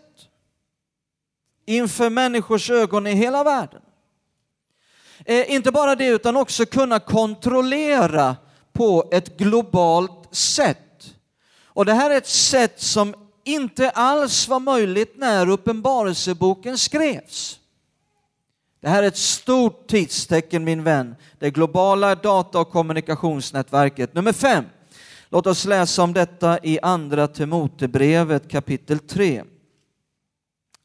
inför 1.65 2.09
människors 2.09 2.69
ögon 2.69 3.07
i 3.07 3.13
hela 3.13 3.43
världen. 3.43 3.81
Eh, 5.25 5.51
inte 5.51 5.71
bara 5.71 5.95
det, 5.95 6.07
utan 6.07 6.35
också 6.35 6.65
kunna 6.65 6.99
kontrollera 6.99 8.35
på 8.73 9.09
ett 9.11 9.37
globalt 9.37 10.35
sätt. 10.35 11.15
Och 11.63 11.85
det 11.85 11.93
här 11.93 12.09
är 12.09 12.17
ett 12.17 12.27
sätt 12.27 12.81
som 12.81 13.15
inte 13.43 13.89
alls 13.89 14.47
var 14.47 14.59
möjligt 14.59 15.13
när 15.17 15.49
Uppenbarelseboken 15.49 16.77
skrevs. 16.77 17.59
Det 18.81 18.89
här 18.89 19.03
är 19.03 19.07
ett 19.07 19.17
stort 19.17 19.87
tidstecken 19.87 20.63
min 20.63 20.83
vän, 20.83 21.15
det 21.39 21.49
globala 21.49 22.15
data 22.15 22.59
och 22.59 22.69
kommunikationsnätverket. 22.69 24.13
Nummer 24.13 24.33
fem, 24.33 24.65
låt 25.29 25.47
oss 25.47 25.65
läsa 25.65 26.03
om 26.03 26.13
detta 26.13 26.59
i 26.63 26.79
Andra 26.81 27.27
Timotebrevet 27.27 28.51
kapitel 28.51 28.99
3. 28.99 29.43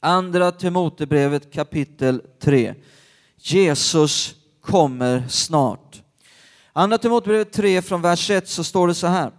Andra 0.01 0.53
Timotebrevet 0.53 1.53
kapitel 1.53 2.23
3. 2.43 2.75
Jesus 3.43 4.35
kommer 4.61 5.29
snart. 5.29 6.03
Andra 6.73 6.99
Timoteusbrevet 6.99 7.53
3 7.53 7.83
från 7.83 8.03
vers 8.03 8.31
1 8.31 8.49
så 8.49 8.65
står 8.65 8.89
det 8.89 8.95
så 8.95 9.07
här. 9.07 9.33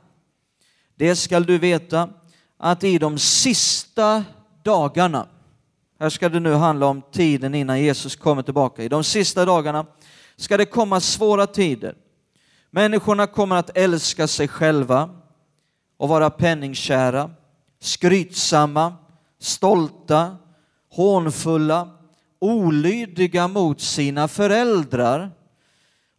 Det 0.95 1.15
skall 1.15 1.45
du 1.45 1.57
veta 1.57 2.09
att 2.57 2.83
i 2.83 2.97
de 2.97 3.17
sista 3.17 4.23
dagarna, 4.63 5.27
här 5.99 6.09
ska 6.09 6.29
det 6.29 6.39
nu 6.39 6.53
handla 6.53 6.85
om 6.85 7.01
tiden 7.11 7.55
innan 7.55 7.81
Jesus 7.81 8.15
kommer 8.15 8.41
tillbaka, 8.41 8.83
i 8.83 8.89
de 8.89 9.03
sista 9.03 9.45
dagarna 9.45 9.85
ska 10.35 10.57
det 10.57 10.65
komma 10.65 10.99
svåra 10.99 11.47
tider. 11.47 11.95
Människorna 12.71 13.27
kommer 13.27 13.55
att 13.55 13.77
älska 13.77 14.27
sig 14.27 14.47
själva 14.47 15.09
och 15.97 16.09
vara 16.09 16.29
penningkära, 16.29 17.31
skrytsamma, 17.79 18.93
stolta, 19.39 20.37
hånfulla, 20.89 21.89
olydiga 22.41 23.47
mot 23.47 23.81
sina 23.81 24.27
föräldrar, 24.27 25.31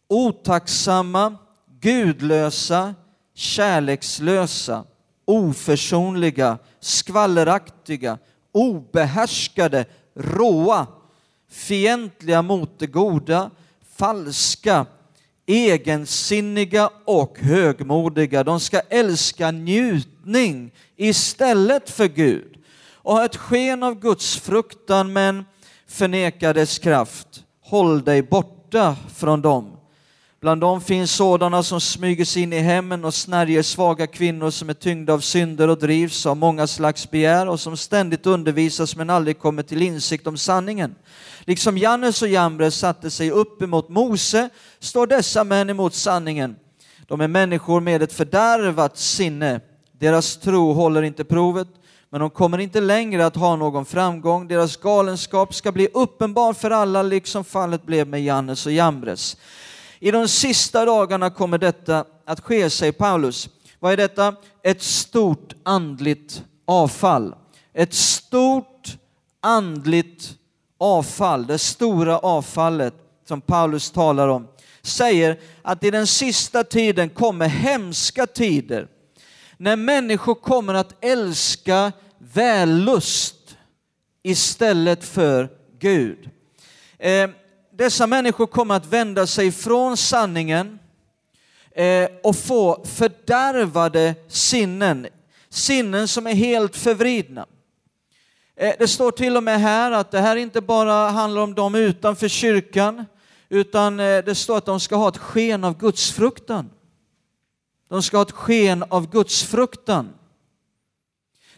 otacksamma, 0.08 1.36
gudlösa, 1.80 2.94
kärlekslösa, 3.34 4.84
oförsonliga, 5.24 6.58
skvalleraktiga, 6.80 8.18
obehärskade, 8.52 9.84
råa, 10.14 10.86
fientliga 11.50 12.42
mot 12.42 12.78
det 12.78 12.86
goda, 12.86 13.50
falska, 13.96 14.86
egensinniga 15.46 16.90
och 17.04 17.38
högmodiga. 17.38 18.44
De 18.44 18.60
ska 18.60 18.80
älska 18.80 19.50
njutning 19.50 20.72
istället 20.96 21.90
för 21.90 22.08
Gud 22.08 22.56
och 22.94 23.12
ha 23.12 23.24
ett 23.24 23.36
sken 23.36 23.82
av 23.82 24.00
Guds 24.00 24.36
fruktan 24.36 25.12
men 25.12 25.44
förneka 25.92 26.52
dess 26.52 26.78
kraft. 26.78 27.28
Håll 27.60 28.04
dig 28.04 28.22
borta 28.22 28.96
från 29.14 29.42
dem. 29.42 29.76
Bland 30.40 30.60
dem 30.60 30.80
finns 30.80 31.12
sådana 31.12 31.62
som 31.62 31.80
smyger 31.80 32.24
sig 32.24 32.42
in 32.42 32.52
i 32.52 32.58
hemmen 32.58 33.04
och 33.04 33.14
snärjer 33.14 33.62
svaga 33.62 34.06
kvinnor 34.06 34.50
som 34.50 34.68
är 34.68 34.74
tyngda 34.74 35.12
av 35.12 35.20
synder 35.20 35.68
och 35.68 35.78
drivs 35.78 36.26
av 36.26 36.36
många 36.36 36.66
slags 36.66 37.10
begär 37.10 37.48
och 37.48 37.60
som 37.60 37.76
ständigt 37.76 38.26
undervisas 38.26 38.96
men 38.96 39.10
aldrig 39.10 39.38
kommer 39.38 39.62
till 39.62 39.82
insikt 39.82 40.26
om 40.26 40.36
sanningen. 40.36 40.94
Liksom 41.40 41.78
Jannes 41.78 42.22
och 42.22 42.28
Jambres 42.28 42.74
satte 42.74 43.10
sig 43.10 43.30
upp 43.30 43.62
emot 43.62 43.88
Mose 43.88 44.48
står 44.78 45.06
dessa 45.06 45.44
män 45.44 45.70
emot 45.70 45.94
sanningen. 45.94 46.56
De 47.06 47.20
är 47.20 47.28
människor 47.28 47.80
med 47.80 48.02
ett 48.02 48.12
fördärvat 48.12 48.98
sinne. 48.98 49.60
Deras 49.98 50.36
tro 50.36 50.72
håller 50.72 51.02
inte 51.02 51.24
provet 51.24 51.68
men 52.12 52.20
de 52.20 52.30
kommer 52.30 52.58
inte 52.58 52.80
längre 52.80 53.26
att 53.26 53.36
ha 53.36 53.56
någon 53.56 53.84
framgång. 53.84 54.48
Deras 54.48 54.76
galenskap 54.76 55.54
ska 55.54 55.72
bli 55.72 55.88
uppenbar 55.94 56.52
för 56.52 56.70
alla, 56.70 57.02
liksom 57.02 57.44
fallet 57.44 57.86
blev 57.86 58.08
med 58.08 58.22
Jannes 58.22 58.66
och 58.66 58.72
Jambres. 58.72 59.36
I 59.98 60.10
de 60.10 60.28
sista 60.28 60.84
dagarna 60.84 61.30
kommer 61.30 61.58
detta 61.58 62.04
att 62.24 62.40
ske, 62.40 62.70
säger 62.70 62.92
Paulus. 62.92 63.48
Vad 63.78 63.92
är 63.92 63.96
detta? 63.96 64.34
Ett 64.62 64.82
stort 64.82 65.54
andligt 65.62 66.44
avfall. 66.66 67.34
Ett 67.72 67.94
stort 67.94 68.96
andligt 69.40 70.30
avfall, 70.78 71.46
det 71.46 71.58
stora 71.58 72.18
avfallet 72.18 72.94
som 73.28 73.40
Paulus 73.40 73.90
talar 73.90 74.28
om, 74.28 74.48
säger 74.82 75.40
att 75.62 75.84
i 75.84 75.90
den 75.90 76.06
sista 76.06 76.64
tiden 76.64 77.08
kommer 77.08 77.48
hemska 77.48 78.26
tider 78.26 78.88
när 79.62 79.76
människor 79.76 80.34
kommer 80.34 80.74
att 80.74 81.04
älska 81.04 81.92
vällust 82.18 83.56
istället 84.22 85.04
för 85.04 85.48
Gud. 85.78 86.30
Eh, 86.98 87.30
dessa 87.72 88.06
människor 88.06 88.46
kommer 88.46 88.74
att 88.74 88.86
vända 88.86 89.26
sig 89.26 89.52
från 89.52 89.96
sanningen 89.96 90.78
eh, 91.70 92.08
och 92.22 92.36
få 92.36 92.84
fördärvade 92.84 94.14
sinnen, 94.28 95.06
sinnen 95.48 96.08
som 96.08 96.26
är 96.26 96.34
helt 96.34 96.76
förvridna. 96.76 97.46
Eh, 98.56 98.74
det 98.78 98.88
står 98.88 99.10
till 99.10 99.36
och 99.36 99.42
med 99.42 99.60
här 99.60 99.92
att 99.92 100.10
det 100.10 100.20
här 100.20 100.36
inte 100.36 100.60
bara 100.60 101.10
handlar 101.10 101.42
om 101.42 101.54
dem 101.54 101.74
utanför 101.74 102.28
kyrkan, 102.28 103.04
utan 103.48 104.00
eh, 104.00 104.24
det 104.24 104.34
står 104.34 104.58
att 104.58 104.66
de 104.66 104.80
ska 104.80 104.96
ha 104.96 105.08
ett 105.08 105.18
sken 105.18 105.64
av 105.64 105.78
gudsfruktan. 105.78 106.70
De 107.92 108.02
ska 108.02 108.16
ha 108.16 108.22
ett 108.22 108.32
sken 108.32 108.84
av 108.88 109.10
gudsfruktan. 109.10 110.12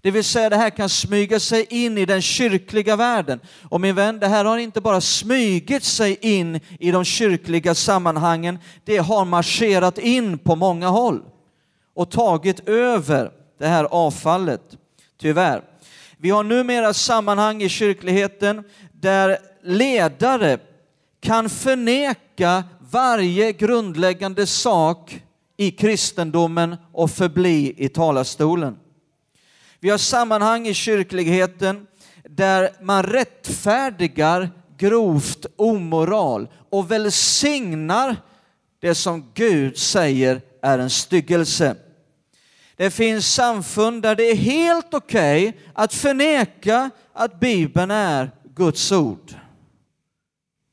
Det 0.00 0.11
vill 0.11 0.25
säga 0.25 0.50
det 0.50 0.57
här 0.57 0.71
kan 0.71 0.88
smyga 0.88 1.41
sig 1.41 1.67
in 1.71 1.99
i 1.99 2.07
den 2.07 2.23
kyrkliga 2.23 2.97
världen. 2.97 3.41
Och 3.62 3.81
min 3.81 3.95
vän, 3.95 4.19
det 4.19 4.29
här 4.29 4.45
har 4.45 4.59
inte 4.59 4.81
bara 4.81 5.00
smygit 5.00 5.85
sig 5.85 6.19
in 6.21 6.61
i 6.81 6.91
de 6.91 7.05
kyrkliga 7.05 7.75
sammanhangen, 7.75 8.59
det 8.85 8.97
har 8.97 9.25
marscherat 9.25 9.99
in 9.99 10.38
på 10.38 10.57
många 10.57 10.88
håll 10.88 11.23
och 11.95 12.11
tagit 12.11 12.69
över 12.69 13.31
det 13.59 13.67
här 13.67 13.85
avfallet, 13.85 14.76
tyvärr. 15.21 15.62
Vi 16.17 16.31
har 16.31 16.43
numera 16.43 16.95
sammanhang 16.95 17.62
i 17.62 17.69
kyrkligheten 17.69 18.64
där 18.93 19.38
ledare 19.62 20.59
kan 21.21 21.50
förneka 21.50 22.64
varje 22.91 23.53
grundläggande 23.53 24.47
sak 24.47 25.21
i 25.57 25.71
kristendomen 25.71 26.77
och 26.93 27.11
förbli 27.11 27.75
i 27.77 27.89
talarstolen. 27.89 28.79
Vi 29.81 29.91
har 29.91 29.99
sammanhang 29.99 30.67
i 30.67 30.75
kyrkligheten 30.75 31.87
där 32.25 32.71
man 32.81 33.03
rättfärdigar 33.03 34.51
grovt 34.79 35.47
omoral 35.57 36.49
och 36.71 36.91
välsignar 36.91 38.17
det 38.81 38.95
som 38.95 39.31
Gud 39.35 39.79
säger 39.79 40.41
är 40.63 40.79
en 40.79 40.91
styggelse. 40.91 41.77
Det 42.77 42.91
finns 42.91 43.35
samfund 43.35 44.03
där 44.03 44.15
det 44.15 44.31
är 44.31 44.37
helt 44.37 44.95
okej 44.95 45.49
okay 45.49 45.61
att 45.73 45.95
förneka 45.95 46.91
att 47.13 47.41
Bibeln 47.41 47.91
är 47.91 48.31
Guds 48.55 48.93
ord. 48.93 49.35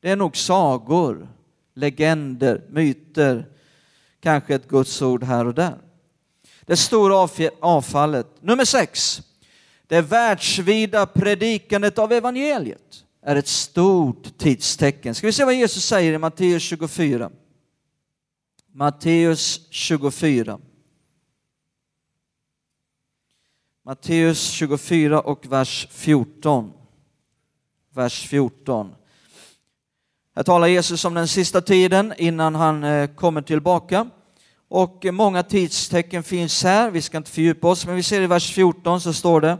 Det 0.00 0.10
är 0.10 0.16
nog 0.16 0.36
sagor, 0.36 1.28
legender, 1.74 2.62
myter, 2.68 3.46
kanske 4.22 4.54
ett 4.54 4.68
Guds 4.68 5.02
ord 5.02 5.24
här 5.24 5.46
och 5.46 5.54
där. 5.54 5.78
Det 6.66 6.76
stora 6.76 7.28
avfallet. 7.60 8.26
Nummer 8.40 8.64
sex. 8.64 9.22
Det 9.86 10.00
världsvida 10.00 11.06
predikandet 11.06 11.98
av 11.98 12.12
evangeliet 12.12 13.04
är 13.22 13.36
ett 13.36 13.48
stort 13.48 14.38
tidstecken. 14.38 15.14
Ska 15.14 15.26
vi 15.26 15.32
se 15.32 15.44
vad 15.44 15.54
Jesus 15.54 15.84
säger 15.84 16.12
i 16.12 16.18
Matteus 16.18 16.62
24? 16.62 17.30
Matteus 18.72 19.60
24. 19.70 20.58
Matteus 23.84 24.50
24 24.50 25.20
och 25.20 25.46
vers 25.52 25.88
14. 25.90 26.72
Vers 27.90 28.28
14. 28.28 28.94
Här 30.34 30.42
talar 30.42 30.66
Jesus 30.66 31.04
om 31.04 31.14
den 31.14 31.28
sista 31.28 31.60
tiden 31.60 32.14
innan 32.16 32.54
han 32.54 32.84
eh, 32.84 33.06
kommer 33.06 33.42
tillbaka. 33.42 34.06
Och 34.68 35.06
många 35.12 35.42
tidstecken 35.42 36.22
finns 36.22 36.64
här, 36.64 36.90
vi 36.90 37.02
ska 37.02 37.16
inte 37.16 37.30
fördjupa 37.30 37.68
oss, 37.68 37.86
men 37.86 37.96
vi 37.96 38.02
ser 38.02 38.20
i 38.20 38.26
vers 38.26 38.52
14 38.52 39.00
så 39.00 39.12
står 39.12 39.40
det 39.40 39.58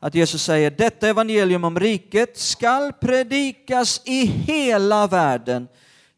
att 0.00 0.14
Jesus 0.14 0.42
säger 0.42 0.70
detta 0.70 1.08
evangelium 1.08 1.64
om 1.64 1.80
riket 1.80 2.38
skall 2.38 2.92
predikas 2.92 4.02
i 4.04 4.26
hela 4.26 5.06
världen 5.06 5.68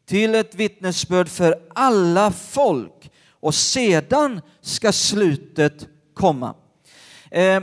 till 0.05 0.35
ett 0.35 0.55
vittnesbörd 0.55 1.29
för 1.29 1.55
alla 1.75 2.31
folk 2.31 3.11
och 3.29 3.55
sedan 3.55 4.41
ska 4.61 4.91
slutet 4.91 5.87
komma. 6.13 6.53
Eh, 7.31 7.61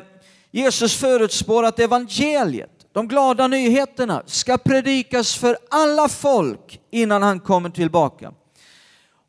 Jesus 0.51 0.97
förutspår 0.97 1.65
att 1.65 1.79
evangeliet, 1.79 2.72
de 2.93 3.09
glada 3.09 3.47
nyheterna, 3.47 4.23
ska 4.27 4.59
predikas 4.59 5.35
för 5.35 5.59
alla 5.71 6.09
folk 6.09 6.81
innan 6.91 7.23
han 7.23 7.41
kommer 7.41 7.71
tillbaka. 7.71 8.33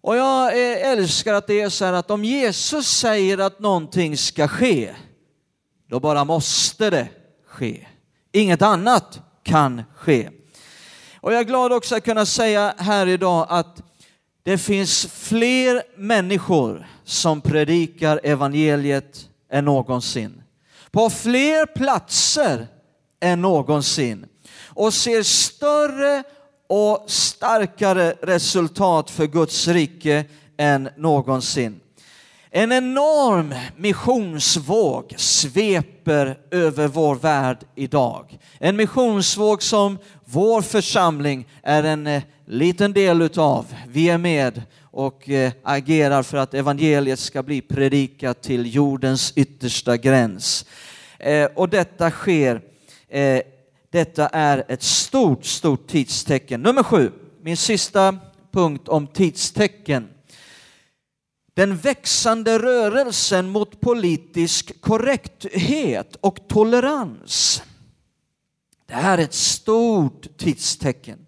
Och 0.02 0.18
jag 0.18 0.48
eh, 0.48 0.88
älskar 0.92 1.34
att 1.34 1.48
det 1.48 1.62
är 1.62 1.70
så 1.70 1.86
här 1.86 1.94
att 1.94 2.12
om 2.12 2.26
Jesus 2.26 2.88
säger 2.88 3.38
att 3.38 3.60
någonting 3.60 4.18
ska 4.18 4.48
ske, 4.48 4.96
då 5.90 6.00
bara 6.00 6.24
måste 6.24 6.90
det 6.90 7.08
ske. 7.48 7.88
Inget 8.32 8.62
annat 8.62 9.20
kan 9.44 9.84
ske. 9.96 10.30
Och 11.22 11.34
jag 11.34 11.40
är 11.40 11.44
glad 11.44 11.74
också 11.74 11.96
att 11.96 12.04
kunna 12.04 12.26
säga 12.26 12.74
här 12.78 13.08
idag 13.08 13.48
att 13.50 13.82
det 14.44 14.58
finns 14.58 15.06
fler 15.06 15.84
människor 15.98 16.88
som 17.04 17.42
predikar 17.42 18.20
evangeliet 18.24 19.30
än 19.52 19.66
någonsin. 19.66 20.44
På 20.92 21.10
fler 21.10 21.66
platser 21.66 22.68
än 23.24 23.42
någonsin. 23.42 24.26
Och 24.66 24.94
ser 24.94 25.24
större 25.24 26.24
och 26.68 27.04
starkare 27.08 28.14
resultat 28.22 29.10
för 29.10 29.28
Guds 29.28 29.68
rike 29.68 30.26
än 30.58 30.90
någonsin. 30.98 31.80
En 32.56 32.72
enorm 32.72 33.54
missionsvåg 33.78 35.14
sveper 35.18 36.38
över 36.52 36.88
vår 36.88 37.16
värld 37.16 37.58
idag. 37.76 38.40
En 38.60 38.76
missionsvåg 38.76 39.64
som 39.64 39.98
vår 40.26 40.62
församling 40.62 41.48
är 41.64 41.84
en 41.84 42.08
eh, 42.08 42.24
liten 42.46 42.94
del 42.94 43.22
utav. 43.22 43.66
Vi 43.88 44.10
är 44.10 44.18
med 44.18 44.62
och 44.82 45.30
eh, 45.30 45.52
agerar 45.64 46.24
för 46.24 46.38
att 46.38 46.54
evangeliet 46.54 47.20
ska 47.20 47.44
bli 47.44 47.62
predikat 47.62 48.42
till 48.42 48.76
jordens 48.76 49.34
yttersta 49.36 49.98
gräns. 49.98 50.66
Eh, 51.20 51.46
och 51.56 51.70
detta 51.70 52.12
sker 52.12 52.62
Eh, 53.14 53.42
detta 53.90 54.28
är 54.28 54.66
ett 54.68 54.84
stort, 54.84 55.46
stort 55.46 55.88
tidstecken. 55.88 56.62
Nummer 56.62 56.84
sju, 56.84 57.12
min 57.42 57.58
sista 57.58 58.18
punkt 58.52 58.88
om 58.88 59.08
tidstecken. 59.08 60.10
Den 61.54 61.78
växande 61.78 62.60
rörelsen 62.60 63.50
mot 63.50 63.82
politisk 63.82 64.82
korrekthet 64.82 66.16
och 66.22 66.48
tolerans. 66.48 67.64
Det 68.86 68.94
här 68.94 69.18
är 69.18 69.24
ett 69.24 69.34
stort 69.34 70.38
tidstecken. 70.38 71.26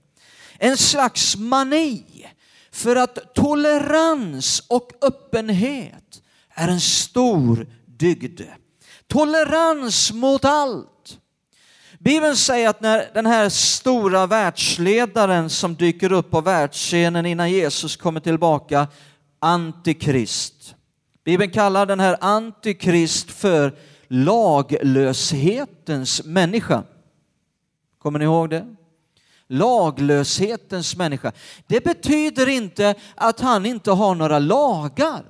En 0.57 0.77
slags 0.77 1.35
mani 1.35 2.27
för 2.71 2.95
att 2.95 3.35
tolerans 3.35 4.63
och 4.67 4.91
öppenhet 5.01 6.21
är 6.49 6.67
en 6.67 6.81
stor 6.81 7.67
dygd. 7.85 8.41
Tolerans 9.07 10.13
mot 10.13 10.45
allt 10.45 11.19
Bibeln 12.05 12.35
säger 12.35 12.69
att 12.69 12.81
när 12.81 13.09
den 13.13 13.25
här 13.25 13.49
stora 13.49 14.27
världsledaren 14.27 15.49
som 15.49 15.75
dyker 15.75 16.11
upp 16.11 16.31
på 16.31 16.41
världsscenen 16.41 17.25
innan 17.25 17.51
Jesus 17.51 17.95
kommer 17.95 18.19
tillbaka, 18.19 18.87
Antikrist. 19.39 20.75
Bibeln 21.23 21.51
kallar 21.51 21.85
den 21.85 21.99
här 21.99 22.17
Antikrist 22.21 23.31
för 23.31 23.75
laglöshetens 24.07 26.25
människa. 26.25 26.83
Kommer 27.99 28.19
ni 28.19 28.25
ihåg 28.25 28.49
det? 28.49 28.75
Laglöshetens 29.47 30.95
människa. 30.95 31.31
Det 31.67 31.83
betyder 31.83 32.49
inte 32.49 32.95
att 33.15 33.39
han 33.39 33.65
inte 33.65 33.91
har 33.91 34.15
några 34.15 34.39
lagar. 34.39 35.23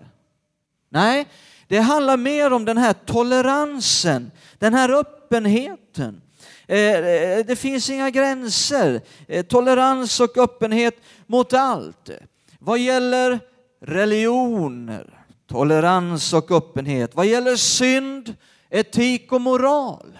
Nej, 0.90 1.28
det 1.68 1.80
handlar 1.80 2.18
mer 2.18 2.54
om 2.54 2.66
den 2.66 2.78
här 2.78 2.94
toleransen, 2.94 4.32
den 4.60 4.74
här 4.74 4.90
öppenheten. 4.90 6.22
Eh, 6.68 6.80
eh, 6.80 7.46
det 7.46 7.56
finns 7.56 7.90
inga 7.90 8.10
gränser. 8.10 9.02
Eh, 9.28 9.46
tolerans 9.46 10.20
och 10.20 10.38
öppenhet 10.38 10.96
mot 11.28 11.54
allt. 11.54 12.10
Vad 12.60 12.80
gäller 12.80 13.40
religioner, 13.82 15.26
tolerans 15.50 16.34
och 16.34 16.52
öppenhet. 16.52 17.16
Vad 17.16 17.26
gäller 17.26 17.56
synd, 17.56 18.36
etik 18.70 19.32
och 19.32 19.42
moral. 19.42 20.20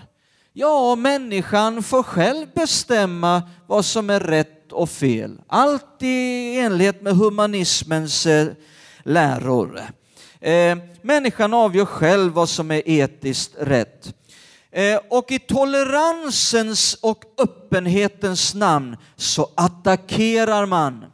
Ja, 0.54 0.96
människan 0.96 1.84
får 1.84 2.04
själv 2.04 2.48
bestämma 2.56 3.44
vad 3.68 3.86
som 3.86 4.10
är 4.10 4.20
rätt 4.20 4.72
och 4.72 4.90
fel. 4.90 5.42
Allt 5.48 5.98
i 6.02 6.60
enlighet 6.60 7.02
med 7.02 7.16
humanismens 7.16 8.28
läror. 9.04 9.82
Människan 11.02 11.54
avgör 11.54 11.86
själv 11.86 12.34
vad 12.34 12.50
som 12.50 12.72
är 12.72 12.90
etiskt 12.90 13.56
rätt. 13.60 14.14
Eh, 14.76 15.00
och 15.10 15.32
i 15.32 15.40
toleransens 15.40 16.94
och 16.94 17.24
öppenhetens 17.38 18.54
namn 18.54 18.98
så 19.16 19.50
attackerar 19.56 20.66
man 20.66 21.06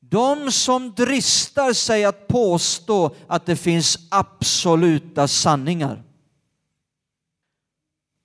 de 0.00 0.52
som 0.52 0.94
dristar 0.94 1.72
sig 1.72 2.04
att 2.04 2.28
påstå 2.28 3.14
att 3.26 3.46
det 3.46 3.56
finns 3.56 3.98
absoluta 4.10 5.28
sanningar. 5.28 6.02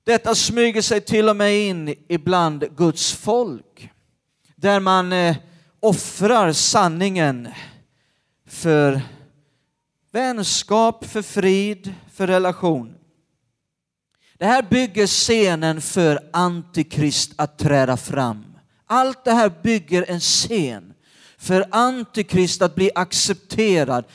Detta 0.04 0.36
smyger 0.36 0.82
sig 0.82 1.02
till 1.02 1.30
och 1.30 1.36
med 1.36 1.68
in 1.68 1.96
ibland 2.08 2.78
Guds 2.78 3.14
folk, 3.14 3.90
där 4.56 4.80
man 4.80 5.14
eh, 5.14 5.36
offrar 5.80 6.54
sanningen 6.54 7.50
för 8.48 9.02
vänskap, 10.12 11.06
för 11.06 11.22
frid, 11.22 11.94
för 12.14 12.28
relation. 12.28 12.96
Det 14.38 14.46
här 14.46 14.62
bygger 14.70 15.08
scenen 15.08 15.82
för 15.82 16.20
Antikrist 16.34 17.32
att 17.36 17.58
träda 17.58 17.98
fram. 17.98 18.46
Allt 18.86 19.24
det 19.24 19.32
här 19.32 19.54
bygger 19.64 20.06
en 20.08 20.20
scen 20.20 20.94
för 21.38 21.66
Antikrist 21.72 22.62
att 22.62 22.76
bli 22.76 22.92
accepterad, 22.96 24.06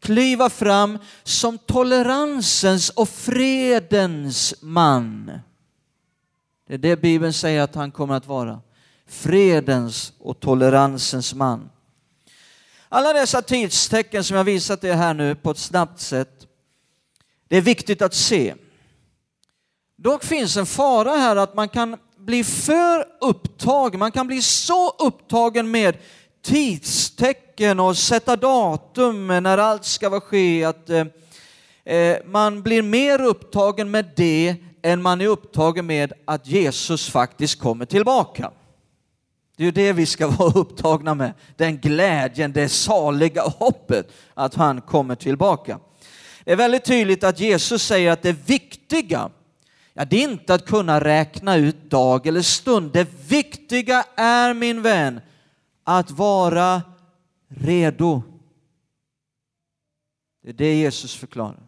kliva 0.00 0.50
fram 0.50 0.98
som 1.22 1.58
toleransens 1.58 2.90
och 2.90 3.08
fredens 3.08 4.54
man. 4.60 5.30
Det 6.68 6.74
är 6.74 6.78
det 6.78 7.00
Bibeln 7.00 7.32
säger 7.32 7.62
att 7.62 7.74
han 7.74 7.90
kommer 7.90 8.14
att 8.14 8.26
vara. 8.26 8.60
Fredens 9.06 10.12
och 10.18 10.40
toleransens 10.40 11.34
man. 11.34 11.70
Alla 12.88 13.12
dessa 13.12 13.42
tidstecken 13.42 14.24
som 14.24 14.36
jag 14.36 14.44
visat 14.44 14.84
er 14.84 14.94
här 14.94 15.14
nu 15.14 15.34
på 15.34 15.50
ett 15.50 15.58
snabbt 15.58 16.00
sätt, 16.00 16.46
det 17.48 17.56
är 17.56 17.60
viktigt 17.60 18.02
att 18.02 18.14
se. 18.14 18.54
Dock 20.02 20.24
finns 20.24 20.56
en 20.56 20.66
fara 20.66 21.10
här 21.10 21.36
att 21.36 21.54
man 21.54 21.68
kan 21.68 21.96
bli 22.18 22.44
för 22.44 23.04
upptagen, 23.20 23.98
man 23.98 24.12
kan 24.12 24.26
bli 24.26 24.42
så 24.42 24.90
upptagen 24.90 25.70
med 25.70 25.96
tidstecken 26.44 27.80
och 27.80 27.96
sätta 27.96 28.36
datum 28.36 29.26
när 29.26 29.58
allt 29.58 29.84
ska 29.84 30.08
vara 30.08 30.20
ske, 30.20 30.64
att 30.64 30.90
eh, 30.90 31.04
eh, 31.84 32.16
man 32.26 32.62
blir 32.62 32.82
mer 32.82 33.22
upptagen 33.22 33.90
med 33.90 34.10
det 34.16 34.56
än 34.82 35.02
man 35.02 35.20
är 35.20 35.26
upptagen 35.26 35.86
med 35.86 36.12
att 36.24 36.46
Jesus 36.46 37.10
faktiskt 37.10 37.60
kommer 37.60 37.86
tillbaka. 37.86 38.50
Det 39.56 39.62
är 39.62 39.66
ju 39.66 39.70
det 39.72 39.92
vi 39.92 40.06
ska 40.06 40.26
vara 40.38 40.58
upptagna 40.58 41.14
med, 41.14 41.32
den 41.56 41.78
glädjen, 41.78 42.52
det 42.52 42.68
saliga 42.68 43.42
hoppet 43.42 44.12
att 44.34 44.54
han 44.54 44.80
kommer 44.80 45.14
tillbaka. 45.14 45.78
Det 46.44 46.52
är 46.52 46.56
väldigt 46.56 46.84
tydligt 46.84 47.24
att 47.24 47.40
Jesus 47.40 47.82
säger 47.82 48.10
att 48.10 48.22
det 48.22 48.32
viktiga, 48.32 49.30
ja, 50.00 50.04
det 50.04 50.16
är 50.16 50.30
inte 50.30 50.54
att 50.54 50.66
kunna 50.66 51.00
räkna 51.00 51.56
ut 51.56 51.90
dag 51.90 52.26
eller 52.26 52.42
stund. 52.42 52.92
Det 52.92 53.08
viktiga 53.28 54.04
är, 54.16 54.54
min 54.54 54.82
vän, 54.82 55.20
att 55.84 56.10
vara 56.10 56.82
redo. 57.48 58.22
Det 60.42 60.48
är 60.48 60.52
det 60.52 60.74
Jesus 60.74 61.14
förklarar. 61.14 61.62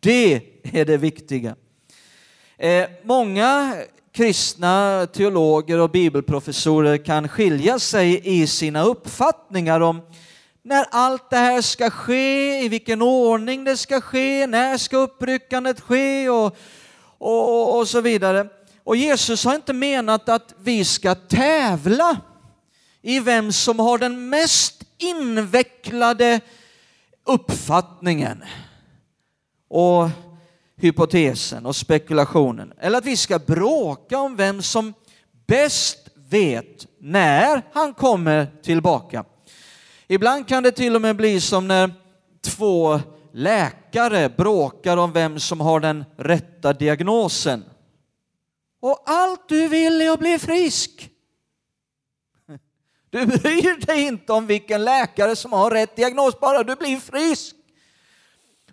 Det 0.00 0.40
är 0.62 0.84
det 0.84 0.96
viktiga. 0.96 1.56
Eh, 2.56 2.88
många 3.02 3.76
kristna 4.12 5.06
teologer 5.12 5.78
och 5.78 5.90
bibelprofessorer 5.90 6.96
kan 6.96 7.28
skilja 7.28 7.78
sig 7.78 8.20
i 8.24 8.46
sina 8.46 8.82
uppfattningar 8.82 9.80
om 9.80 10.00
när 10.62 10.86
allt 10.90 11.30
det 11.30 11.36
här 11.36 11.62
ska 11.62 11.90
ske, 11.90 12.64
i 12.64 12.68
vilken 12.68 13.02
ordning 13.02 13.64
det 13.64 13.76
ska 13.76 14.00
ske, 14.00 14.46
när 14.46 14.78
ska 14.78 14.96
uppryckandet 14.96 15.80
ske 15.80 16.28
och, 16.28 16.56
och, 17.24 17.78
och 17.78 17.88
så 17.88 18.00
vidare. 18.00 18.48
Och 18.84 18.96
Jesus 18.96 19.44
har 19.44 19.54
inte 19.54 19.72
menat 19.72 20.28
att 20.28 20.54
vi 20.62 20.84
ska 20.84 21.14
tävla 21.14 22.20
i 23.02 23.20
vem 23.20 23.52
som 23.52 23.78
har 23.78 23.98
den 23.98 24.28
mest 24.28 24.82
invecklade 24.98 26.40
uppfattningen 27.24 28.44
och 29.68 30.08
hypotesen 30.76 31.66
och 31.66 31.76
spekulationen. 31.76 32.72
Eller 32.80 32.98
att 32.98 33.06
vi 33.06 33.16
ska 33.16 33.38
bråka 33.38 34.18
om 34.18 34.36
vem 34.36 34.62
som 34.62 34.94
bäst 35.46 36.08
vet 36.14 36.86
när 36.98 37.62
han 37.72 37.94
kommer 37.94 38.46
tillbaka. 38.62 39.24
Ibland 40.08 40.48
kan 40.48 40.62
det 40.62 40.72
till 40.72 40.94
och 40.94 41.02
med 41.02 41.16
bli 41.16 41.40
som 41.40 41.68
när 41.68 41.90
två 42.42 43.00
läkare 43.34 44.28
bråkar 44.28 44.96
om 44.96 45.12
vem 45.12 45.40
som 45.40 45.60
har 45.60 45.80
den 45.80 46.04
rätta 46.16 46.72
diagnosen. 46.72 47.64
Och 48.80 49.02
allt 49.06 49.48
du 49.48 49.68
vill 49.68 50.00
är 50.00 50.10
att 50.10 50.18
bli 50.18 50.38
frisk. 50.38 51.10
Du 53.10 53.26
bryr 53.26 53.86
dig 53.86 54.02
inte 54.02 54.32
om 54.32 54.46
vilken 54.46 54.84
läkare 54.84 55.36
som 55.36 55.52
har 55.52 55.70
rätt 55.70 55.96
diagnos, 55.96 56.40
bara 56.40 56.62
du 56.62 56.76
blir 56.76 56.96
frisk. 56.96 57.56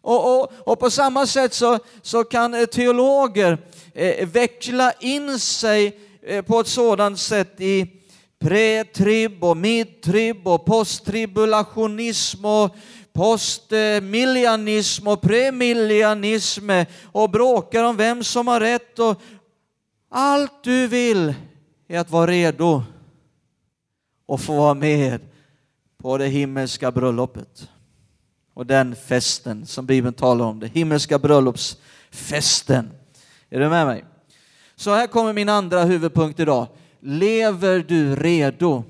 Och, 0.01 0.41
och, 0.41 0.51
och 0.65 0.79
på 0.79 0.91
samma 0.91 1.27
sätt 1.27 1.53
så, 1.53 1.79
så 2.01 2.23
kan 2.23 2.53
eh, 2.53 2.65
teologer 2.65 3.57
eh, 3.93 4.27
veckla 4.27 4.93
in 4.99 5.39
sig 5.39 5.99
eh, 6.21 6.45
på 6.45 6.59
ett 6.59 6.67
sådant 6.67 7.19
sätt 7.19 7.61
i 7.61 8.01
pretrib 8.39 9.43
och 9.43 9.57
midtrib 9.57 10.47
och 10.47 10.65
posttribulationism 10.65 12.45
och 12.45 12.75
postmillianism 13.13 15.07
och 15.07 15.21
premillianism 15.21 16.69
och 17.03 17.29
bråkar 17.29 17.83
om 17.83 17.97
vem 17.97 18.23
som 18.23 18.47
har 18.47 18.59
rätt 18.59 18.99
och 18.99 19.21
allt 20.09 20.63
du 20.63 20.87
vill 20.87 21.33
är 21.87 21.99
att 21.99 22.11
vara 22.11 22.27
redo 22.31 22.83
och 24.25 24.41
få 24.41 24.55
vara 24.55 24.73
med 24.73 25.21
på 25.97 26.17
det 26.17 26.27
himmelska 26.27 26.91
bröllopet. 26.91 27.69
Och 28.53 28.65
den 28.65 28.95
festen 28.95 29.65
som 29.65 29.85
Bibeln 29.85 30.13
talar 30.13 30.45
om, 30.45 30.59
det 30.59 30.67
himmelska 30.67 31.19
bröllopsfesten. 31.19 32.91
Är 33.49 33.59
du 33.59 33.69
med 33.69 33.85
mig? 33.85 34.05
Så 34.75 34.93
här 34.93 35.07
kommer 35.07 35.33
min 35.33 35.49
andra 35.49 35.83
huvudpunkt 35.83 36.39
idag. 36.39 36.67
Lever 36.99 37.79
du 37.87 38.15
redo? 38.15 38.83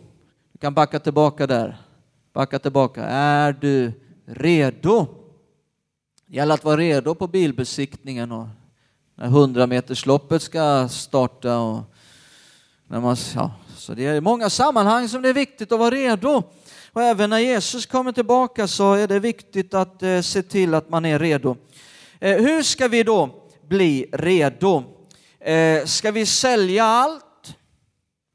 Du 0.52 0.60
kan 0.60 0.74
backa 0.74 1.00
tillbaka 1.00 1.48
där. 1.48 1.78
Backa 2.34 2.60
tillbaka. 2.60 3.06
Är 3.06 3.54
du 3.54 3.92
redo? 4.32 5.08
Det 6.26 6.36
gäller 6.36 6.54
att 6.54 6.64
vara 6.64 6.78
redo 6.78 7.16
på 7.16 7.28
bilbesiktningen 7.28 8.32
och 8.32 8.48
när 9.16 9.26
100 9.26 9.68
metersloppet 9.68 10.42
ska 10.42 10.90
starta 10.90 11.60
och 11.60 11.82
när 12.88 13.00
man, 13.00 13.16
ja, 13.36 13.52
så 13.78 13.94
det 13.94 14.06
är 14.06 14.16
i 14.16 14.22
många 14.22 14.50
sammanhang 14.50 15.10
som 15.10 15.22
det 15.22 15.30
är 15.30 15.34
viktigt 15.34 15.72
att 15.72 15.80
vara 15.80 15.96
redo. 15.96 16.44
Och 16.94 17.02
även 17.02 17.30
när 17.30 17.40
Jesus 17.40 17.86
kommer 17.86 18.12
tillbaka 18.12 18.68
så 18.68 18.94
är 18.94 19.08
det 19.08 19.20
viktigt 19.20 19.74
att 19.74 20.04
eh, 20.04 20.22
se 20.22 20.44
till 20.44 20.74
att 20.74 20.90
man 20.90 21.06
är 21.06 21.20
redo. 21.20 21.56
Eh, 22.20 22.38
hur 22.38 22.64
ska 22.64 22.88
vi 22.88 23.04
då 23.04 23.30
bli 23.68 24.10
redo? 24.12 24.84
Eh, 25.40 25.86
ska 25.86 26.12
vi 26.12 26.26
sälja 26.26 26.84
allt? 26.84 27.56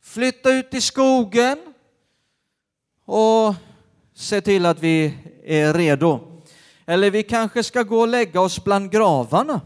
Flytta 0.02 0.52
ut 0.52 0.74
i 0.74 0.80
skogen? 0.80 1.59
Och 3.04 3.54
se 4.14 4.40
till 4.40 4.66
att 4.66 4.82
vi 4.82 5.14
är 5.46 5.74
redo? 5.74 6.20
Eller 6.87 7.11
vi 7.11 7.22
kanske 7.22 7.62
ska 7.62 7.82
gå 7.82 8.00
och 8.00 8.09
lägga 8.09 8.40
oss 8.40 8.64
bland 8.64 8.90
gravarna? 8.90 9.61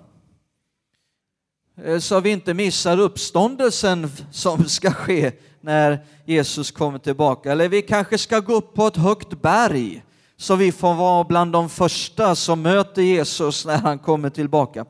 Eh, 1.84 1.98
så 1.98 2.20
vi 2.20 2.30
inte 2.30 2.54
missar 2.54 3.00
uppståndelsen 3.00 4.10
som 4.32 4.64
ska 4.68 4.90
ske 4.90 5.32
när 5.60 5.98
Jesus 6.24 6.70
kommer 6.70 6.98
tillbaka. 6.98 7.52
Eller 7.52 7.68
vi 7.68 7.82
kanske 7.82 8.18
ska 8.18 8.40
gå 8.40 8.54
upp 8.54 8.74
på 8.74 8.86
ett 8.86 8.96
högt 8.96 9.42
berg 9.42 10.02
så 10.36 10.56
vi 10.56 10.72
får 10.72 10.94
vara 10.94 11.24
bland 11.24 11.52
de 11.52 11.68
första 11.68 12.34
som 12.34 12.62
möter 12.62 13.02
Jesus 13.02 13.66
när 13.66 13.78
han 13.78 13.98
kommer 13.98 14.30
tillbaka. 14.30 14.86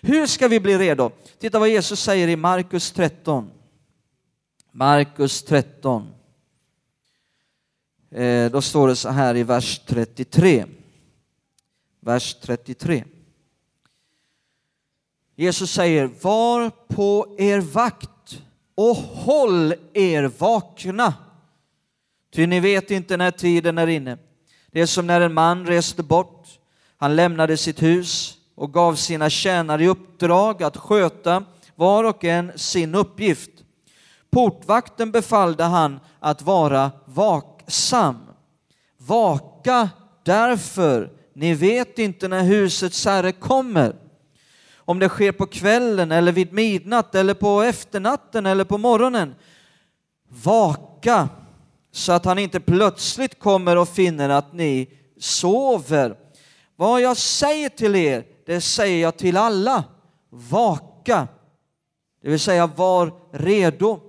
Hur 0.00 0.26
ska 0.26 0.48
vi 0.48 0.60
bli 0.60 0.78
redo? 0.78 1.10
Titta 1.40 1.58
vad 1.58 1.68
Jesus 1.68 2.00
säger 2.00 2.28
i 2.28 2.36
Markus 2.36 2.92
13. 2.92 3.50
Markus 4.72 5.42
13. 5.42 6.08
Eh, 8.14 8.50
då 8.50 8.62
står 8.62 8.88
det 8.88 8.96
så 8.96 9.08
här 9.08 9.36
i 9.36 9.42
vers 9.42 9.80
33. 9.86 10.66
Vers 12.00 12.34
33. 12.34 13.04
Jesus 15.36 15.72
säger, 15.72 16.10
var 16.20 16.70
på 16.70 17.36
er 17.38 17.60
vakt 17.60 18.42
och 18.74 18.96
håll 18.96 19.74
er 19.92 20.30
vakna. 20.38 21.14
Ty 22.34 22.46
ni 22.46 22.60
vet 22.60 22.90
inte 22.90 23.16
när 23.16 23.30
tiden 23.30 23.78
är 23.78 23.86
inne. 23.86 24.18
Det 24.66 24.80
är 24.80 24.86
som 24.86 25.06
när 25.06 25.20
en 25.20 25.34
man 25.34 25.66
reste 25.66 26.02
bort. 26.02 26.46
Han 26.96 27.16
lämnade 27.16 27.56
sitt 27.56 27.82
hus 27.82 28.38
och 28.54 28.72
gav 28.72 28.94
sina 28.94 29.30
tjänare 29.30 29.84
i 29.84 29.88
uppdrag 29.88 30.62
att 30.62 30.76
sköta 30.76 31.44
var 31.74 32.04
och 32.04 32.24
en 32.24 32.52
sin 32.56 32.94
uppgift. 32.94 33.50
Portvakten 34.30 35.12
befallde 35.12 35.64
han 35.64 36.00
att 36.20 36.42
vara 36.42 36.90
vaken 37.04 37.51
vaksam. 37.62 38.16
Vaka 38.98 39.90
därför, 40.24 41.10
ni 41.34 41.54
vet 41.54 41.98
inte 41.98 42.28
när 42.28 42.42
husets 42.42 43.04
herre 43.04 43.32
kommer. 43.32 43.96
om 44.84 44.98
det 44.98 45.08
sker 45.08 45.32
på 45.32 45.46
kvällen 45.46 46.12
eller 46.12 46.32
vid 46.32 46.52
midnatt 46.52 47.14
eller 47.14 47.34
på 47.34 47.62
efternatten 47.62 48.46
eller 48.46 48.64
på 48.64 48.78
morgonen. 48.78 49.34
Vaka 50.28 51.28
så 51.92 52.12
att 52.12 52.24
han 52.24 52.38
inte 52.38 52.60
plötsligt 52.60 53.38
kommer 53.38 53.76
och 53.76 53.88
finner 53.88 54.28
att 54.28 54.52
ni 54.52 54.88
sover. 55.20 56.16
Vad 56.76 57.00
jag 57.00 57.16
säger 57.16 57.68
till 57.68 57.96
er, 57.96 58.24
det 58.46 58.60
säger 58.60 59.02
jag 59.02 59.16
till 59.16 59.36
alla. 59.36 59.84
Vaka, 60.30 61.28
det 62.22 62.30
vill 62.30 62.40
säga 62.40 62.66
var 62.66 63.12
redo. 63.32 64.00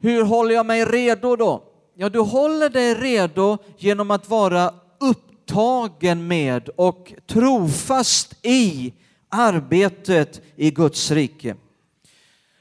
Hur 0.00 0.22
håller 0.24 0.54
jag 0.54 0.66
mig 0.66 0.84
redo 0.84 1.36
då? 1.36 1.69
Ja, 2.02 2.08
du 2.08 2.18
håller 2.18 2.68
dig 2.68 2.94
redo 2.94 3.58
genom 3.78 4.10
att 4.10 4.28
vara 4.28 4.74
upptagen 5.00 6.26
med 6.26 6.68
och 6.68 7.12
trofast 7.26 8.46
i 8.46 8.92
arbetet 9.28 10.42
i 10.56 10.70
Guds 10.70 11.10
rike. 11.10 11.56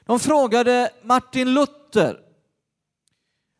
De 0.05 0.19
frågade 0.19 0.91
Martin 1.03 1.53
Luther, 1.53 2.19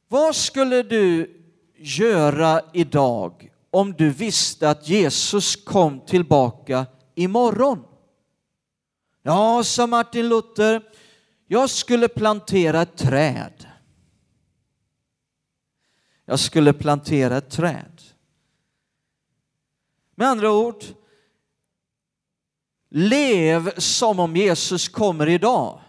vad 0.07 0.35
skulle 0.35 0.83
du 0.83 1.31
göra 1.77 2.61
idag 2.73 3.51
om 3.71 3.93
du 3.93 4.09
visste 4.09 4.69
att 4.69 4.89
Jesus 4.89 5.55
kom 5.55 5.99
tillbaka 5.99 6.85
imorgon? 7.15 7.83
Ja, 9.23 9.63
sa 9.63 9.87
Martin 9.87 10.29
Luther, 10.29 10.81
jag 11.47 11.69
skulle 11.69 12.07
plantera 12.07 12.81
ett 12.81 12.97
träd. 12.97 13.68
Jag 16.29 16.39
skulle 16.39 16.73
plantera 16.73 17.37
ett 17.37 17.49
träd. 17.49 18.01
Med 20.15 20.27
andra 20.27 20.51
ord, 20.51 20.83
lev 22.89 23.71
som 23.77 24.19
om 24.19 24.35
Jesus 24.35 24.89
kommer 24.89 25.29
idag. 25.29 25.79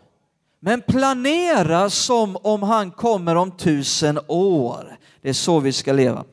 Men 0.61 0.83
planera 0.83 1.91
som 1.91 2.37
om 2.37 2.63
han 2.63 2.91
kommer 2.91 3.37
om 3.37 3.51
tusen 3.51 4.19
år. 4.29 4.99
Det 5.23 5.29
är 5.29 5.33
så 5.33 5.61
vi 5.61 5.73
ska 5.73 5.93
leva. 5.93 6.25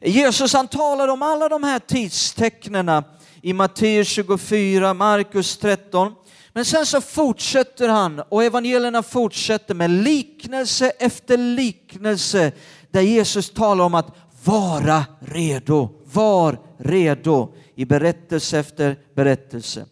Jesus 0.00 0.52
han 0.52 0.68
talar 0.68 1.08
om 1.08 1.22
alla 1.22 1.48
de 1.48 1.64
här 1.64 1.78
tidstecknena 1.78 3.04
i 3.42 3.52
Matteus 3.52 4.08
24, 4.08 4.94
Markus 4.94 5.56
13. 5.56 6.14
Men 6.52 6.64
sen 6.64 6.86
så 6.86 7.00
fortsätter 7.00 7.88
han 7.88 8.22
och 8.28 8.44
evangelierna 8.44 9.02
fortsätter 9.02 9.74
med 9.74 9.90
liknelse 9.90 10.90
efter 10.90 11.36
liknelse 11.36 12.52
där 12.90 13.00
Jesus 13.00 13.50
talar 13.50 13.84
om 13.84 13.94
att 13.94 14.16
vara 14.44 15.04
redo, 15.20 15.88
var 16.04 16.58
redo 16.76 17.54
i 17.74 17.84
berättelse 17.84 18.58
efter 18.58 18.96
berättelse. 19.14 19.86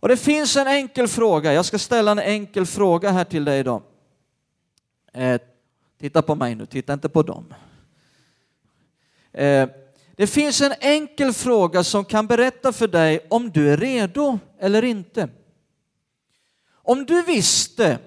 Och 0.00 0.08
det 0.08 0.16
finns 0.16 0.56
en 0.56 0.66
enkel 0.66 1.08
fråga, 1.08 1.52
jag 1.52 1.64
ska 1.64 1.78
ställa 1.78 2.10
en 2.10 2.18
enkel 2.18 2.66
fråga 2.66 3.10
här 3.10 3.24
till 3.24 3.44
dig 3.44 3.60
idag. 3.60 3.82
Eh, 5.12 5.40
titta 6.00 6.22
på 6.22 6.34
mig 6.34 6.54
nu, 6.54 6.66
titta 6.66 6.92
inte 6.92 7.08
på 7.08 7.22
dem. 7.22 7.54
Eh, 9.32 9.68
det 10.16 10.26
finns 10.26 10.60
en 10.60 10.72
enkel 10.80 11.32
fråga 11.32 11.84
som 11.84 12.04
kan 12.04 12.26
berätta 12.26 12.72
för 12.72 12.88
dig 12.88 13.26
om 13.30 13.50
du 13.50 13.72
är 13.72 13.76
redo 13.76 14.38
eller 14.58 14.84
inte. 14.84 15.28
Om 16.72 17.04
du 17.06 17.22
visste 17.22 17.98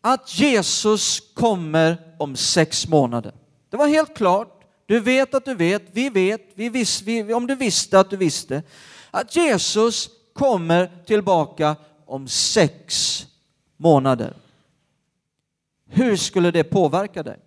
att 0.00 0.38
Jesus 0.38 1.20
kommer 1.34 1.98
om 2.18 2.36
sex 2.36 2.88
månader. 2.88 3.32
Det 3.70 3.76
var 3.76 3.86
helt 3.86 4.16
klart. 4.16 4.64
Du 4.86 5.00
vet 5.00 5.34
att 5.34 5.44
du 5.44 5.54
vet, 5.54 5.82
vi 5.92 6.10
vet, 6.10 6.50
vi 6.54 6.68
vis, 6.68 7.02
vi, 7.02 7.34
om 7.34 7.46
du 7.46 7.54
visste 7.54 8.00
att 8.00 8.10
du 8.10 8.16
visste 8.16 8.62
att 9.10 9.36
Jesus 9.36 10.10
kommer 10.32 10.90
tillbaka 11.06 11.76
om 12.06 12.28
sex 12.28 13.16
månader. 13.76 14.34
Hur 15.88 16.16
skulle 16.16 16.50
det 16.50 16.64
påverka 16.64 17.22
dig? 17.22 17.38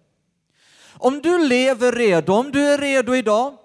Om 0.93 1.21
du 1.21 1.47
lever 1.47 1.91
redo, 1.91 2.33
om 2.33 2.51
du 2.51 2.61
är 2.61 2.77
redo 2.77 3.15
idag, 3.15 3.57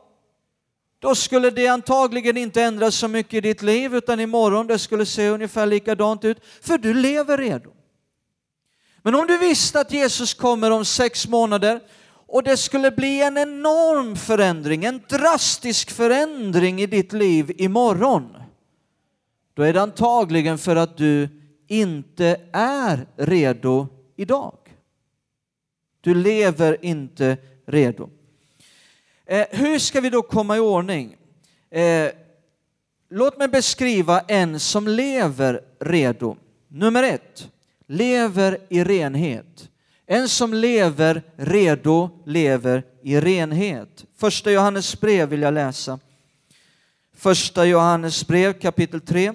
då 0.98 1.14
skulle 1.14 1.50
det 1.50 1.68
antagligen 1.68 2.36
inte 2.36 2.62
ändras 2.62 2.94
så 2.94 3.08
mycket 3.08 3.34
i 3.34 3.40
ditt 3.40 3.62
liv, 3.62 3.94
utan 3.94 4.20
imorgon 4.20 4.66
det 4.66 4.78
skulle 4.78 5.06
se 5.06 5.28
ungefär 5.28 5.66
likadant 5.66 6.24
ut, 6.24 6.38
för 6.60 6.78
du 6.78 6.94
lever 6.94 7.38
redo. 7.38 7.70
Men 9.08 9.14
om 9.14 9.26
du 9.26 9.38
visste 9.38 9.80
att 9.80 9.92
Jesus 9.92 10.34
kommer 10.34 10.70
om 10.70 10.84
sex 10.84 11.28
månader 11.28 11.80
och 12.26 12.42
det 12.42 12.56
skulle 12.56 12.90
bli 12.90 13.22
en 13.22 13.38
enorm 13.38 14.16
förändring, 14.16 14.84
en 14.84 15.02
drastisk 15.08 15.90
förändring 15.90 16.80
i 16.80 16.86
ditt 16.86 17.12
liv 17.12 17.52
imorgon, 17.56 18.36
då 19.54 19.62
är 19.62 19.72
det 19.72 19.82
antagligen 19.82 20.58
för 20.58 20.76
att 20.76 20.96
du 20.96 21.28
inte 21.66 22.40
är 22.52 23.06
redo 23.16 23.88
idag. 24.16 24.56
Du 26.00 26.14
lever 26.14 26.84
inte 26.84 27.36
redo. 27.66 28.10
Eh, 29.26 29.46
hur 29.50 29.78
ska 29.78 30.00
vi 30.00 30.10
då 30.10 30.22
komma 30.22 30.56
i 30.56 30.60
ordning? 30.60 31.16
Eh, 31.70 32.10
låt 33.10 33.38
mig 33.38 33.48
beskriva 33.48 34.20
en 34.20 34.60
som 34.60 34.88
lever 34.88 35.60
redo. 35.80 36.36
Nummer 36.68 37.02
ett, 37.02 37.50
lever 37.88 38.58
i 38.68 38.84
renhet. 38.84 39.70
En 40.06 40.28
som 40.28 40.54
lever 40.54 41.22
redo 41.36 42.10
lever 42.26 42.84
i 43.02 43.20
renhet. 43.20 44.04
Första 44.16 44.50
Johannes 44.50 45.00
brev 45.00 45.28
vill 45.28 45.42
jag 45.42 45.54
läsa. 45.54 45.98
Första 47.14 47.66
Johannes 47.66 48.26
brev 48.26 48.52
kapitel 48.52 49.00
3 49.00 49.32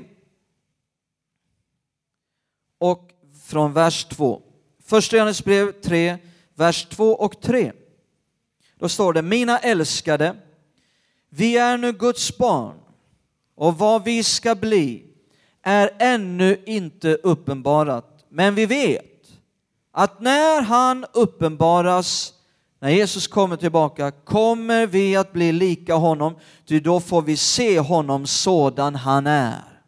och 2.78 3.12
från 3.46 3.74
vers 3.74 4.06
2. 4.06 4.42
Första 4.84 5.16
Johannes 5.16 5.44
brev 5.44 5.72
3, 5.72 6.18
vers 6.56 6.86
2 6.86 7.12
och 7.12 7.42
3. 7.42 7.72
Då 8.80 8.90
står 8.90 9.14
det, 9.14 9.22
mina 9.22 9.60
älskade, 9.60 10.36
vi 11.30 11.58
är 11.58 11.78
nu 11.78 11.92
Guds 11.92 12.38
barn 12.38 12.80
och 13.56 13.78
vad 13.78 14.04
vi 14.04 14.24
ska 14.24 14.56
bli 14.56 15.06
är 15.62 15.96
ännu 16.00 16.64
inte 16.66 17.16
uppenbarat. 17.16 18.13
Men 18.36 18.56
vi 18.56 18.66
vet 18.66 19.32
att 19.92 20.22
när 20.22 20.62
han 20.62 21.06
uppenbaras, 21.14 22.34
när 22.80 22.90
Jesus 22.90 23.28
kommer 23.28 23.56
tillbaka, 23.56 24.12
kommer 24.12 24.88
vi 24.88 25.16
att 25.16 25.34
bli 25.34 25.52
lika 25.52 25.96
honom, 25.96 26.36
ty 26.66 26.80
då 26.80 27.00
får 27.00 27.22
vi 27.22 27.38
se 27.38 27.80
honom 27.80 28.28
sådan 28.28 28.96
han 28.96 29.28
är. 29.28 29.82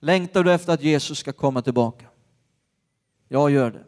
Längtar 0.00 0.44
du 0.44 0.52
efter 0.52 0.72
att 0.72 0.82
Jesus 0.82 1.18
ska 1.18 1.32
komma 1.32 1.62
tillbaka? 1.62 2.06
Jag 3.28 3.50
gör 3.50 3.70
det. 3.70 3.84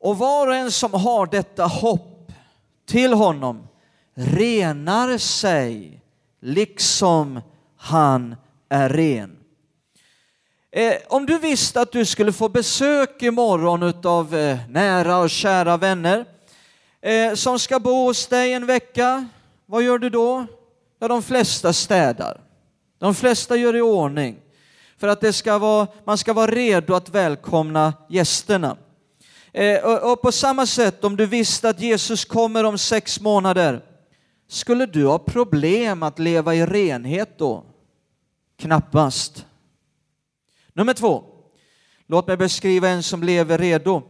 Och 0.00 0.18
var 0.18 0.46
och 0.46 0.54
en 0.54 0.72
som 0.72 0.92
har 0.92 1.26
detta 1.26 1.66
hopp 1.66 2.32
till 2.86 3.12
honom 3.12 3.68
renar 4.14 5.18
sig 5.18 6.02
liksom 6.40 7.40
han 7.76 8.36
är 8.68 8.88
ren. 8.88 9.37
Eh, 10.78 10.96
om 11.08 11.26
du 11.26 11.38
visste 11.38 11.80
att 11.80 11.92
du 11.92 12.04
skulle 12.04 12.32
få 12.32 12.48
besök 12.48 13.22
imorgon 13.22 13.92
av 14.04 14.34
eh, 14.34 14.58
nära 14.68 15.18
och 15.18 15.30
kära 15.30 15.76
vänner 15.76 16.24
eh, 17.00 17.34
som 17.34 17.58
ska 17.58 17.80
bo 17.80 18.06
hos 18.06 18.26
dig 18.26 18.52
en 18.52 18.66
vecka, 18.66 19.28
vad 19.66 19.82
gör 19.82 19.98
du 19.98 20.10
då? 20.10 20.46
Ja, 20.98 21.08
de 21.08 21.22
flesta 21.22 21.72
städar. 21.72 22.40
De 22.98 23.14
flesta 23.14 23.56
gör 23.56 23.76
i 23.76 23.80
ordning 23.80 24.36
för 24.98 25.08
att 25.08 25.20
det 25.20 25.32
ska 25.32 25.58
vara, 25.58 25.86
man 26.04 26.18
ska 26.18 26.32
vara 26.32 26.50
redo 26.50 26.94
att 26.94 27.08
välkomna 27.08 27.92
gästerna. 28.08 28.76
Eh, 29.52 29.84
och 29.84 30.22
på 30.22 30.32
samma 30.32 30.66
sätt, 30.66 31.04
om 31.04 31.16
du 31.16 31.26
visste 31.26 31.68
att 31.68 31.80
Jesus 31.80 32.24
kommer 32.24 32.64
om 32.64 32.78
sex 32.78 33.20
månader, 33.20 33.84
skulle 34.48 34.86
du 34.86 35.06
ha 35.06 35.18
problem 35.18 36.02
att 36.02 36.18
leva 36.18 36.54
i 36.54 36.66
renhet 36.66 37.38
då? 37.38 37.64
Knappast. 38.58 39.44
Nummer 40.78 40.94
två, 40.94 41.24
låt 42.06 42.26
mig 42.26 42.36
beskriva 42.36 42.88
en 42.88 43.02
som 43.02 43.22
lever 43.22 43.58
redo. 43.58 44.02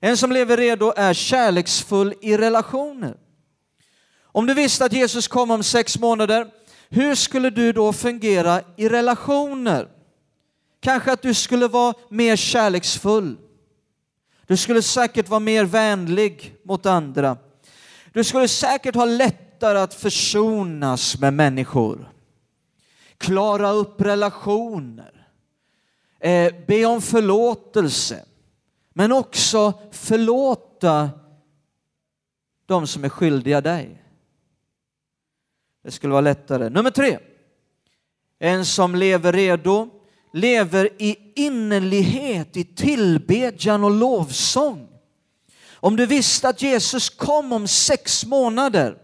En 0.00 0.16
som 0.16 0.32
lever 0.32 0.56
redo 0.56 0.92
är 0.96 1.14
kärleksfull 1.14 2.14
i 2.20 2.36
relationer. 2.36 3.16
Om 4.22 4.46
du 4.46 4.54
visste 4.54 4.84
att 4.84 4.92
Jesus 4.92 5.28
kom 5.28 5.50
om 5.50 5.62
sex 5.62 5.98
månader, 5.98 6.50
hur 6.88 7.14
skulle 7.14 7.50
du 7.50 7.72
då 7.72 7.92
fungera 7.92 8.62
i 8.76 8.88
relationer? 8.88 9.88
Kanske 10.80 11.12
att 11.12 11.22
du 11.22 11.34
skulle 11.34 11.68
vara 11.68 11.94
mer 12.08 12.36
kärleksfull. 12.36 13.36
Du 14.46 14.56
skulle 14.56 14.82
säkert 14.82 15.28
vara 15.28 15.40
mer 15.40 15.64
vänlig 15.64 16.56
mot 16.64 16.86
andra. 16.86 17.36
Du 18.12 18.24
skulle 18.24 18.48
säkert 18.48 18.94
ha 18.94 19.04
lättare 19.04 19.78
att 19.78 19.94
försonas 19.94 21.18
med 21.18 21.34
människor. 21.34 22.12
Klara 23.18 23.70
upp 23.70 24.00
relationer. 24.00 25.23
Eh, 26.24 26.54
be 26.66 26.84
om 26.84 27.02
förlåtelse. 27.02 28.24
Men 28.92 29.12
också 29.12 29.72
förlåta 29.92 31.10
de 32.66 32.86
som 32.86 33.04
är 33.04 33.08
skyldiga 33.08 33.60
dig. 33.60 34.02
Det 35.82 35.90
skulle 35.90 36.12
vara 36.12 36.20
lättare. 36.20 36.68
Nummer 36.68 36.90
tre. 36.90 37.18
en 38.38 38.66
som 38.66 38.94
lever 38.94 39.32
redo, 39.32 39.90
lever 40.32 41.02
i 41.02 41.32
innerlighet, 41.34 42.56
i 42.56 42.64
tillbedjan 42.64 43.84
och 43.84 43.90
lovsång. 43.90 44.88
Om 45.72 45.96
du 45.96 46.06
visste 46.06 46.48
att 46.48 46.62
Jesus 46.62 47.10
kom 47.10 47.52
om 47.52 47.68
sex 47.68 48.26
månader, 48.26 48.98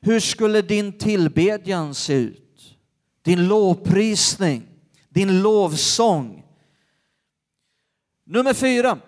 hur 0.00 0.20
skulle 0.20 0.62
din 0.62 0.98
tillbedjan 0.98 1.94
se 1.94 2.14
ut? 2.14 2.76
Din 3.22 3.48
lovprisning, 3.48 4.77
din 5.08 5.42
lovsång. 5.42 6.44
Nummer 8.26 8.54
fyra. 8.54 8.98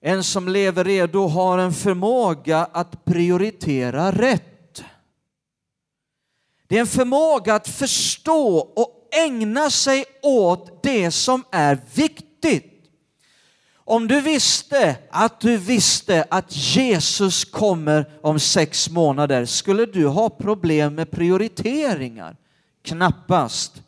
En 0.00 0.24
som 0.24 0.48
lever 0.48 0.84
redo 0.84 1.26
har 1.26 1.58
en 1.58 1.72
förmåga 1.72 2.58
att 2.72 3.04
prioritera 3.04 4.12
rätt. 4.12 4.84
Det 6.66 6.76
är 6.76 6.80
en 6.80 6.86
förmåga 6.86 7.54
att 7.54 7.68
förstå 7.68 8.58
och 8.58 9.08
ägna 9.26 9.70
sig 9.70 10.04
åt 10.22 10.82
det 10.82 11.10
som 11.10 11.44
är 11.50 11.80
viktigt. 11.94 12.66
Om 13.74 14.08
du 14.08 14.20
visste 14.20 14.96
att 15.10 15.40
du 15.40 15.56
visste 15.56 16.26
att 16.30 16.56
Jesus 16.56 17.44
kommer 17.44 18.10
om 18.22 18.40
sex 18.40 18.90
månader, 18.90 19.44
skulle 19.44 19.86
du 19.86 20.06
ha 20.06 20.30
problem 20.30 20.94
med 20.94 21.10
prioriteringar? 21.10 22.36
Knappast. 22.82 23.82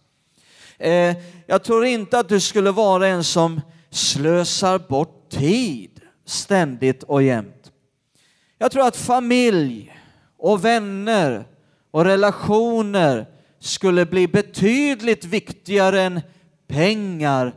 Eh, 0.83 1.17
jag 1.47 1.65
tror 1.65 1.85
inte 1.85 2.19
att 2.19 2.29
du 2.29 2.41
skulle 2.41 2.71
vara 2.71 3.09
en 3.09 3.25
som 3.25 3.61
slösar 3.91 4.79
bort 4.79 5.31
tid 5.31 6.01
ständigt 6.25 7.03
och 7.03 7.23
jämt. 7.23 7.73
Jag 8.59 8.73
tror 8.73 8.87
att 8.87 8.97
familj 8.97 9.97
och 10.37 10.65
vänner 10.65 11.45
och 11.91 12.05
relationer 12.05 13.27
skulle 13.59 14.07
bli 14.07 14.29
betydligt 14.29 15.25
viktigare 15.25 16.03
än 16.03 16.21
pengar 16.67 17.55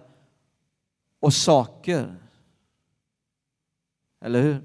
och 1.20 1.34
saker. 1.34 2.16
Eller 4.26 4.42
hur? 4.42 4.62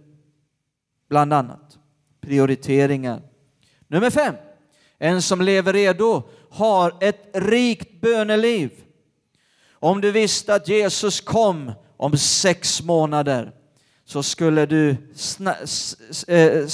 Bland 1.08 1.32
annat 1.32 1.78
prioriteringar. 2.20 3.22
Nummer 3.88 4.10
fem. 4.10 4.34
En 4.98 5.22
som 5.22 5.40
lever 5.40 5.72
redo 5.72 6.28
har 6.50 6.96
ett 7.00 7.30
rikt 7.32 8.00
böneliv. 8.00 8.70
Om 9.72 10.00
du 10.00 10.12
visste 10.12 10.54
att 10.54 10.68
Jesus 10.68 11.20
kom 11.20 11.72
om 11.96 12.18
sex 12.18 12.82
månader 12.82 13.52
så 14.04 14.22
skulle 14.22 14.66
du 14.66 14.90
eh, 16.28 16.36
eh, 16.36 16.68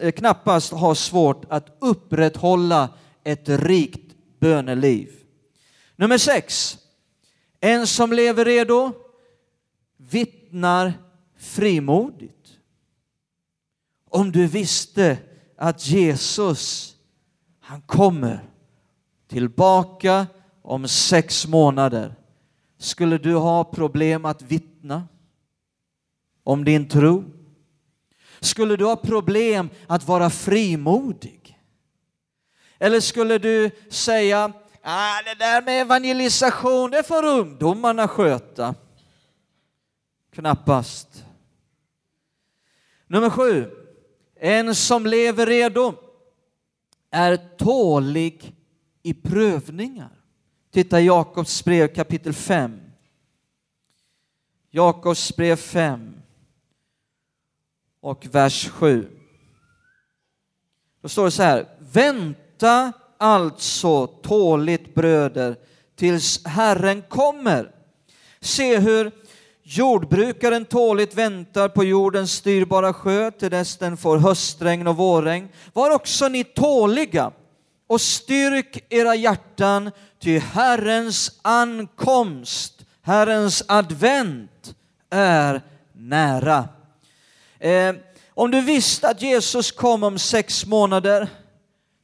eh, 0.00 0.12
knappast 0.12 0.72
ha 0.72 0.94
svårt 0.94 1.44
att 1.48 1.76
upprätthålla 1.80 2.88
ett 3.24 3.48
rikt 3.48 4.14
böneliv. 4.40 5.12
Nummer 5.96 6.18
sex. 6.18 6.78
En 7.60 7.86
som 7.86 8.12
lever 8.12 8.44
redo 8.44 8.92
vittnar 9.96 10.92
frimodigt. 11.38 12.50
Om 14.10 14.32
du 14.32 14.46
visste 14.46 15.18
att 15.56 15.86
Jesus, 15.86 16.94
han 17.60 17.80
kommer 17.80 18.49
tillbaka 19.30 20.26
om 20.62 20.88
sex 20.88 21.46
månader, 21.46 22.14
skulle 22.78 23.18
du 23.18 23.34
ha 23.34 23.64
problem 23.64 24.24
att 24.24 24.42
vittna 24.42 25.08
om 26.44 26.64
din 26.64 26.88
tro? 26.88 27.24
Skulle 28.40 28.76
du 28.76 28.84
ha 28.84 28.96
problem 28.96 29.70
att 29.86 30.08
vara 30.08 30.30
frimodig? 30.30 31.58
Eller 32.78 33.00
skulle 33.00 33.38
du 33.38 33.70
säga, 33.90 34.52
ah, 34.82 35.22
det 35.24 35.34
där 35.34 35.62
med 35.62 35.80
evangelisation, 35.80 36.90
det 36.90 37.02
får 37.02 37.24
ungdomarna 37.24 38.08
sköta? 38.08 38.74
Knappast. 40.32 41.24
Nummer 43.06 43.30
sju. 43.30 43.70
En 44.36 44.74
som 44.74 45.06
lever 45.06 45.46
redo 45.46 45.94
är 47.10 47.36
tålig 47.36 48.54
i 49.02 49.14
prövningar. 49.14 50.10
Titta 50.70 51.00
i 51.00 51.06
Jakobs 51.06 51.64
brev 51.64 51.94
kapitel 51.94 52.32
5. 52.32 52.80
Jakobs 54.70 55.36
brev 55.36 55.56
5 55.56 56.14
och 58.00 58.26
vers 58.30 58.68
7. 58.68 59.08
Då 61.02 61.08
står 61.08 61.24
det 61.24 61.30
så 61.30 61.42
här. 61.42 61.68
Vänta 61.78 62.92
alltså 63.18 64.06
tåligt 64.06 64.94
bröder 64.94 65.56
tills 65.94 66.46
Herren 66.46 67.02
kommer. 67.02 67.74
Se 68.40 68.78
hur 68.78 69.12
Jordbrukaren 69.62 70.64
tåligt 70.64 71.14
väntar 71.14 71.68
på 71.68 71.84
jordens 71.84 72.32
styrbara 72.32 72.92
sjö 72.92 73.30
till 73.30 73.50
dess 73.50 73.76
den 73.76 73.96
får 73.96 74.18
höstregn 74.18 74.86
och 74.86 74.96
vårregn. 74.96 75.48
Var 75.72 75.90
också 75.90 76.28
ni 76.28 76.44
tåliga 76.44 77.32
och 77.90 78.00
styrk 78.00 78.84
era 78.88 79.14
hjärtan, 79.14 79.90
ty 80.18 80.38
Herrens 80.38 81.38
ankomst, 81.42 82.84
Herrens 83.02 83.62
advent 83.68 84.74
är 85.10 85.62
nära. 85.92 86.68
Eh, 87.58 87.94
om 88.34 88.50
du 88.50 88.60
visste 88.60 89.08
att 89.08 89.22
Jesus 89.22 89.72
kom 89.72 90.02
om 90.02 90.18
sex 90.18 90.66
månader, 90.66 91.28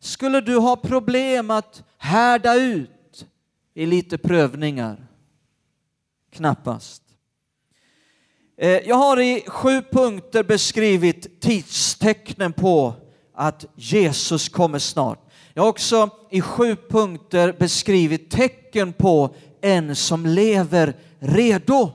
skulle 0.01 0.40
du 0.40 0.57
ha 0.57 0.77
problem 0.77 1.51
att 1.51 1.83
härda 1.99 2.55
ut 2.55 3.27
i 3.75 3.87
lite 3.87 4.18
prövningar? 4.18 5.07
Knappast. 6.33 7.03
Eh, 8.59 8.70
jag 8.70 8.96
har 8.96 9.20
i 9.20 9.44
sju 9.46 9.83
punkter 9.83 10.44
beskrivit 10.44 11.40
tidstecknen 11.40 12.53
på 12.53 12.94
att 13.35 13.64
Jesus 13.75 14.49
kommer 14.49 14.79
snart. 14.79 15.26
Jag 15.57 15.62
har 15.62 15.69
också 15.69 16.11
i 16.31 16.40
sju 16.40 16.77
punkter 16.77 17.53
beskrivit 17.53 18.31
tecken 18.31 18.92
på 18.92 19.35
en 19.61 19.97
som 19.97 20.27
lever 20.27 20.97
redo 21.19 21.92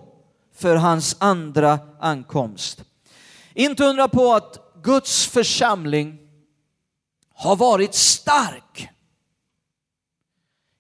för 0.56 0.76
hans 0.76 1.16
andra 1.20 1.80
ankomst. 2.00 2.84
Inte 3.54 3.86
undra 3.86 4.08
på 4.08 4.34
att 4.34 4.74
Guds 4.84 5.28
församling 5.28 6.18
har 7.34 7.56
varit 7.56 7.94
stark 7.94 8.90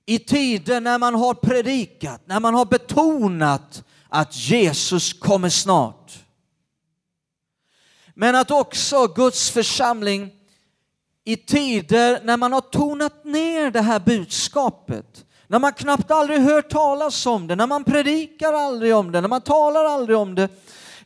i 0.06 0.20
tider 0.20 0.82
när 0.82 0.98
man 0.98 1.16
har 1.16 1.34
predikat, 1.34 2.22
när 2.26 2.40
man 2.40 2.54
har 2.54 2.66
betonat 2.66 3.84
att 4.10 4.36
Jesus 4.36 5.14
kommer 5.14 5.50
snart. 5.50 6.24
Men 8.14 8.36
att 8.36 8.52
också 8.52 9.08
Guds 9.08 9.50
församling 9.50 10.41
i 11.24 11.38
tider 11.38 12.20
när 12.24 12.38
man 12.38 12.54
har 12.54 12.62
tonat 12.62 13.26
ner 13.26 13.72
det 13.72 13.82
här 13.82 14.00
budskapet, 14.00 15.26
när 15.48 15.60
man 15.60 15.74
knappt 15.74 16.12
aldrig 16.12 16.42
hört 16.42 16.70
talas 16.70 17.26
om 17.26 17.48
det, 17.48 17.56
när 17.56 17.68
man 17.68 17.84
predikar 17.84 18.54
aldrig 18.54 18.96
om 18.96 19.12
det, 19.12 19.22
när 19.22 19.28
man 19.30 19.42
talar 19.42 19.86
aldrig 19.86 20.18
om 20.18 20.36
det, 20.36 20.50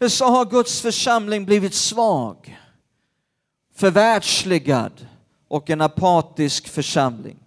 så 0.10 0.26
har 0.26 0.46
Guds 0.46 0.82
församling 0.82 1.46
blivit 1.46 1.74
svag, 1.74 2.60
förvärldsligad 3.76 5.08
och 5.48 5.70
en 5.70 5.82
apatisk 5.82 6.68
församling. 6.68 7.38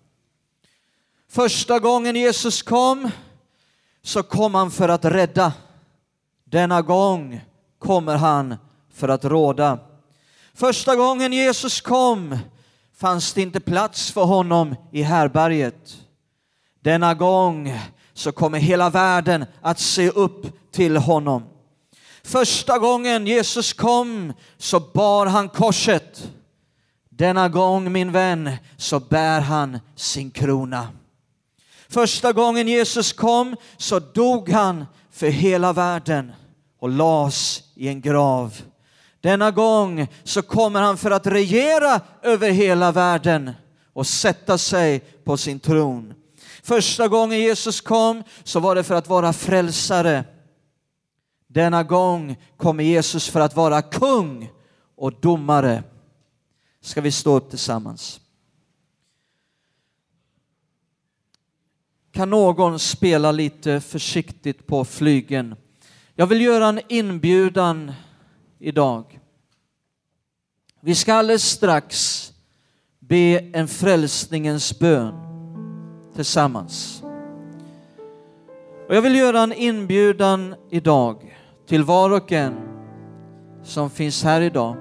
Första 1.31 1.79
gången 1.79 2.17
Jesus 2.17 2.63
kom 2.63 3.11
så 4.03 4.23
kom 4.23 4.55
han 4.55 4.71
för 4.71 4.89
att 4.89 5.05
rädda. 5.05 5.53
Denna 6.45 6.83
gång 6.83 7.41
kommer 7.79 8.17
han 8.17 8.57
för 8.95 9.09
att 9.09 9.25
råda. 9.25 9.79
Första 10.55 10.97
gången 10.97 11.33
Jesus 11.33 11.81
kom 11.81 12.39
fanns 13.01 13.33
det 13.33 13.43
inte 13.43 13.61
plats 13.61 14.11
för 14.13 14.25
honom 14.25 14.75
i 14.93 15.03
härberget. 15.03 15.97
Denna 16.81 17.15
gång 17.15 17.79
så 18.13 18.33
kommer 18.33 18.59
hela 18.59 18.91
världen 18.91 19.45
att 19.61 19.79
se 19.79 20.11
upp 20.11 20.73
till 20.73 20.97
honom. 20.97 21.45
Första 22.23 22.79
gången 22.79 23.27
Jesus 23.27 23.73
kom 23.73 24.33
så 24.57 24.81
bar 24.81 25.27
han 25.27 25.49
korset. 25.49 26.31
Denna 27.09 27.49
gång, 27.49 27.93
min 27.93 28.13
vän, 28.13 28.51
så 28.77 29.01
bär 29.01 29.41
han 29.41 29.79
sin 29.95 30.31
krona. 30.31 30.89
Första 31.89 32.33
gången 32.33 32.69
Jesus 32.69 33.13
kom 33.13 33.57
så 33.77 33.99
dog 33.99 34.49
han 34.49 34.87
för 35.11 35.29
hela 35.29 35.73
världen 35.73 36.33
och 36.81 36.89
las 36.89 37.63
i 37.75 37.89
en 37.89 38.01
grav. 38.01 38.63
Denna 39.21 39.51
gång 39.51 40.07
så 40.25 40.43
kommer 40.43 40.81
han 40.81 40.97
för 40.97 41.11
att 41.11 41.27
regera 41.27 42.01
över 42.23 42.51
hela 42.51 42.93
världen 42.93 43.53
och 43.93 44.07
sätta 44.07 44.59
sig 44.59 45.01
på 45.01 45.37
sin 45.37 45.61
tron. 45.61 46.15
Första 46.63 47.09
gången 47.09 47.39
Jesus 47.39 47.81
kom 47.81 48.23
så 48.45 48.61
var 48.61 48.75
det 48.75 48.85
för 48.85 48.95
att 48.95 49.09
vara 49.09 49.33
frälsare. 49.33 50.25
Denna 51.47 51.83
gång 51.83 52.37
kommer 52.57 52.85
Jesus 52.85 53.29
för 53.29 53.41
att 53.41 53.57
vara 53.57 53.83
kung 53.83 54.51
och 54.97 55.13
domare. 55.21 55.83
Ska 56.81 57.01
vi 57.01 57.13
stå 57.13 57.37
upp 57.37 57.51
tillsammans? 57.51 58.21
kan 62.19 62.31
någon 62.31 62.79
spela 62.79 63.33
lite 63.33 63.81
försiktigt 63.81 64.67
på 64.67 64.85
flygen. 64.85 65.57
Jag 66.15 66.27
vill 66.27 66.41
göra 66.41 66.67
en 66.67 66.81
inbjudan 66.89 67.93
idag. 68.59 69.21
Vi 70.81 70.95
ska 70.95 71.15
alldeles 71.15 71.45
strax 71.45 72.25
be 72.99 73.39
en 73.53 73.69
frälsningens 73.69 74.79
bön 74.79 75.15
tillsammans. 76.15 77.03
Och 78.89 78.97
jag 78.97 79.03
vill 79.03 79.17
göra 79.17 79.41
en 79.41 79.53
inbjudan 79.53 80.55
idag 80.71 81.37
till 81.67 81.85
var 81.85 82.11
och 82.11 82.33
en 82.33 82.55
som 83.63 83.91
finns 83.91 84.25
här 84.25 84.41
idag. 84.41 84.77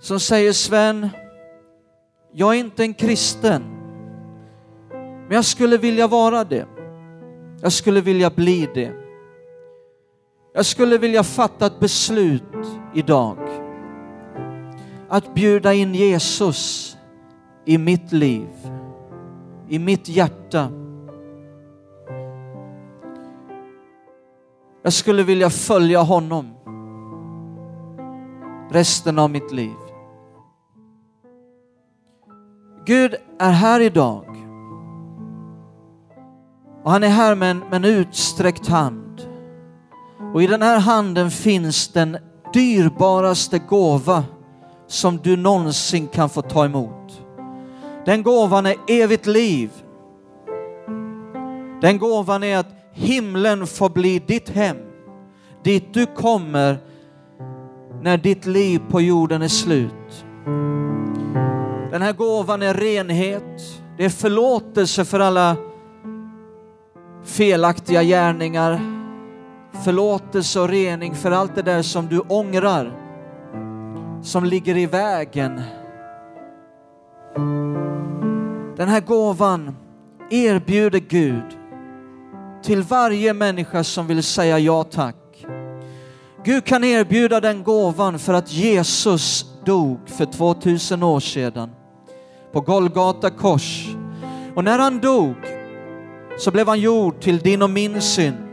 Som 0.00 0.20
säger 0.20 0.52
Sven, 0.52 1.08
jag 2.32 2.54
är 2.54 2.58
inte 2.58 2.82
en 2.82 2.94
kristen, 2.94 3.62
men 4.90 5.30
jag 5.30 5.44
skulle 5.44 5.78
vilja 5.78 6.06
vara 6.06 6.44
det. 6.44 6.66
Jag 7.62 7.72
skulle 7.72 8.00
vilja 8.00 8.30
bli 8.30 8.68
det. 8.74 8.99
Jag 10.52 10.66
skulle 10.66 10.98
vilja 10.98 11.22
fatta 11.22 11.66
ett 11.66 11.80
beslut 11.80 12.42
idag. 12.94 13.38
Att 15.08 15.34
bjuda 15.34 15.74
in 15.74 15.94
Jesus 15.94 16.96
i 17.64 17.78
mitt 17.78 18.12
liv, 18.12 18.48
i 19.68 19.78
mitt 19.78 20.08
hjärta. 20.08 20.68
Jag 24.82 24.92
skulle 24.92 25.22
vilja 25.22 25.50
följa 25.50 26.00
honom 26.00 26.54
resten 28.70 29.18
av 29.18 29.30
mitt 29.30 29.52
liv. 29.52 29.76
Gud 32.86 33.14
är 33.38 33.50
här 33.50 33.80
idag. 33.80 34.24
Och 36.84 36.90
han 36.90 37.02
är 37.02 37.08
här 37.08 37.34
med 37.34 37.50
en, 37.50 37.58
med 37.58 37.74
en 37.74 37.84
utsträckt 37.84 38.68
hand. 38.68 39.09
Och 40.34 40.42
i 40.42 40.46
den 40.46 40.62
här 40.62 40.78
handen 40.78 41.30
finns 41.30 41.88
den 41.88 42.16
dyrbaraste 42.52 43.58
gåva 43.58 44.24
som 44.86 45.18
du 45.18 45.36
någonsin 45.36 46.06
kan 46.08 46.28
få 46.28 46.42
ta 46.42 46.64
emot. 46.64 47.22
Den 48.04 48.22
gåvan 48.22 48.66
är 48.66 48.76
evigt 48.88 49.26
liv. 49.26 49.70
Den 51.80 51.98
gåvan 51.98 52.42
är 52.42 52.58
att 52.58 52.74
himlen 52.92 53.66
får 53.66 53.90
bli 53.90 54.18
ditt 54.18 54.48
hem, 54.48 54.76
dit 55.62 55.94
du 55.94 56.06
kommer 56.06 56.78
när 58.02 58.16
ditt 58.16 58.46
liv 58.46 58.80
på 58.90 59.00
jorden 59.00 59.42
är 59.42 59.48
slut. 59.48 60.24
Den 61.90 62.02
här 62.02 62.12
gåvan 62.12 62.62
är 62.62 62.74
renhet, 62.74 63.60
det 63.96 64.04
är 64.04 64.08
förlåtelse 64.08 65.04
för 65.04 65.20
alla 65.20 65.56
felaktiga 67.24 68.02
gärningar, 68.02 68.99
förlåtelse 69.84 70.60
och 70.60 70.68
rening 70.68 71.14
för 71.14 71.30
allt 71.30 71.54
det 71.54 71.62
där 71.62 71.82
som 71.82 72.06
du 72.06 72.18
ångrar, 72.18 72.92
som 74.22 74.44
ligger 74.44 74.76
i 74.76 74.86
vägen. 74.86 75.62
Den 78.76 78.88
här 78.88 79.00
gåvan 79.00 79.76
erbjuder 80.30 80.98
Gud 80.98 81.58
till 82.62 82.82
varje 82.82 83.34
människa 83.34 83.84
som 83.84 84.06
vill 84.06 84.22
säga 84.22 84.58
ja 84.58 84.84
tack. 84.84 85.16
Gud 86.44 86.64
kan 86.64 86.84
erbjuda 86.84 87.40
den 87.40 87.62
gåvan 87.62 88.18
för 88.18 88.34
att 88.34 88.52
Jesus 88.52 89.46
dog 89.64 89.98
för 90.06 90.24
2000 90.24 91.02
år 91.02 91.20
sedan 91.20 91.70
på 92.52 92.60
Golgata 92.60 93.30
kors. 93.30 93.88
Och 94.54 94.64
när 94.64 94.78
han 94.78 95.00
dog 95.00 95.36
så 96.38 96.50
blev 96.50 96.68
han 96.68 96.80
gjord 96.80 97.20
till 97.20 97.38
din 97.38 97.62
och 97.62 97.70
min 97.70 98.00
synd. 98.00 98.49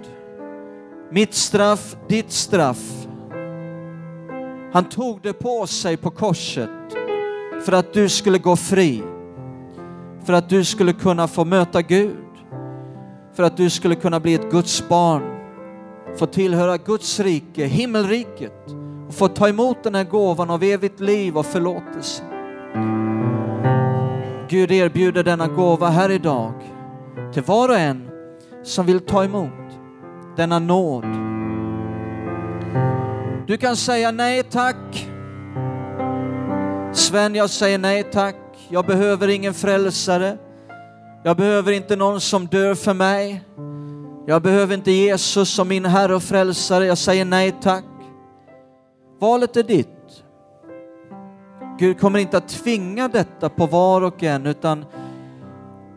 Mitt 1.12 1.34
straff, 1.34 1.95
ditt 2.08 2.32
straff. 2.32 3.08
Han 4.74 4.86
tog 4.89 5.20
det 5.22 5.34
på 5.34 5.68
sig 5.68 5.97
på 5.97 6.12
korset 6.12 6.70
för 7.66 7.72
att 7.72 7.93
du 7.93 8.10
skulle 8.10 8.38
gå 8.38 8.55
fri. 8.55 9.03
För 10.26 10.34
att 10.34 10.49
du 10.49 10.64
skulle 10.64 10.93
kunna 10.93 11.28
få 11.28 11.45
möta 11.45 11.82
Gud. 11.82 12.18
För 13.34 13.43
att 13.43 13.58
du 13.58 13.70
skulle 13.70 13.95
kunna 13.95 14.20
bli 14.20 14.34
ett 14.34 14.51
Guds 14.51 14.89
barn. 14.89 15.24
Få 16.18 16.26
tillhöra 16.26 16.78
Guds 16.78 17.20
rike, 17.20 17.66
himmelriket. 17.66 18.76
Och 19.08 19.14
få 19.14 19.28
ta 19.28 19.49
emot 19.49 19.84
den 19.84 19.95
här 19.95 20.03
gåvan 20.03 20.49
av 20.49 20.64
evigt 20.64 20.99
liv 20.99 21.38
och 21.38 21.45
förlåtelse. 21.45 22.24
Gud 24.49 24.72
erbjuder 24.72 25.24
denna 25.24 25.47
gåva 25.47 25.88
här 25.88 26.12
idag 26.12 26.53
till 27.34 27.43
var 27.43 27.70
och 27.70 27.78
en 27.78 28.10
som 28.64 28.86
vill 28.86 28.99
ta 28.99 29.24
emot 29.24 29.66
denna 30.38 30.60
nåd. 30.60 31.06
Du 33.48 33.58
kan 33.58 33.76
säga 33.76 34.12
nej 34.12 34.44
tack. 34.44 35.08
Sven, 36.94 37.36
jag 37.36 37.50
säger 37.50 37.78
nej 37.78 38.04
tack. 38.04 38.36
Jag 38.70 38.86
behöver 38.86 39.28
ingen 39.28 39.54
frälsare. 39.54 40.38
Jag 41.24 41.38
behöver 41.38 41.72
inte 41.72 41.96
någon 41.96 42.22
som 42.22 42.46
dör 42.46 42.76
för 42.76 42.94
mig. 42.94 43.44
Jag 44.28 44.42
behöver 44.42 44.74
inte 44.74 44.92
Jesus 44.92 45.50
som 45.50 45.68
min 45.68 45.86
Herre 45.86 46.16
och 46.16 46.24
frälsare. 46.24 46.86
Jag 46.86 46.98
säger 46.98 47.26
nej 47.26 47.56
tack. 47.62 47.86
Valet 49.20 49.58
är 49.58 49.64
ditt. 49.64 50.24
Gud 51.80 52.00
kommer 52.00 52.20
inte 52.20 52.38
att 52.38 52.48
tvinga 52.48 53.08
detta 53.08 53.50
på 53.50 53.66
var 53.66 54.02
och 54.02 54.24
en 54.24 54.46
utan 54.46 54.86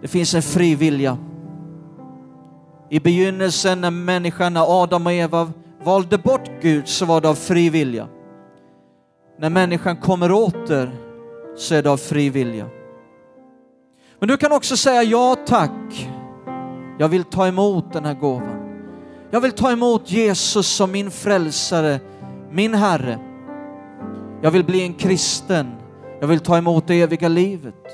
det 0.02 0.08
finns 0.08 0.34
en 0.34 0.42
fri 0.42 0.74
vilja. 0.74 1.18
I 2.92 3.00
begynnelsen 3.00 3.80
när 3.80 3.90
människan, 3.90 4.52
när 4.52 4.82
Adam 4.82 5.06
och 5.06 5.12
Eva 5.12 5.52
valde 5.82 6.18
bort 6.18 6.50
Gud 6.60 6.88
så 6.88 7.06
var 7.06 7.20
det 7.20 7.28
av 7.28 7.34
fri 7.34 7.70
vilja. 7.70 8.08
När 9.38 9.50
människan 9.50 9.96
kommer 9.96 10.32
åter 10.32 10.90
så 11.56 11.74
är 11.74 11.82
det 11.82 11.90
av 11.90 11.96
fri 11.96 12.30
vilja. 12.30 12.66
Men 14.18 14.28
du 14.28 14.36
kan 14.36 14.52
också 14.52 14.76
säga 14.76 15.02
ja 15.02 15.36
tack. 15.46 16.10
Jag 16.98 17.08
vill 17.08 17.24
ta 17.24 17.46
emot 17.46 17.92
den 17.92 18.04
här 18.04 18.14
gåvan. 18.14 18.82
Jag 19.30 19.40
vill 19.40 19.52
ta 19.52 19.72
emot 19.72 20.10
Jesus 20.10 20.66
som 20.66 20.92
min 20.92 21.10
frälsare, 21.10 22.00
min 22.50 22.74
Herre. 22.74 23.18
Jag 24.42 24.50
vill 24.50 24.64
bli 24.64 24.82
en 24.82 24.94
kristen. 24.94 25.72
Jag 26.20 26.28
vill 26.28 26.40
ta 26.40 26.58
emot 26.58 26.86
det 26.86 27.00
eviga 27.00 27.28
livet. 27.28 27.86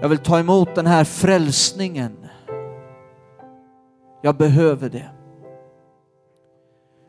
Jag 0.00 0.08
vill 0.08 0.18
ta 0.18 0.38
emot 0.38 0.74
den 0.74 0.86
här 0.86 1.04
frälsningen. 1.04 2.27
Jag 4.22 4.36
behöver 4.36 4.88
det. 4.88 5.10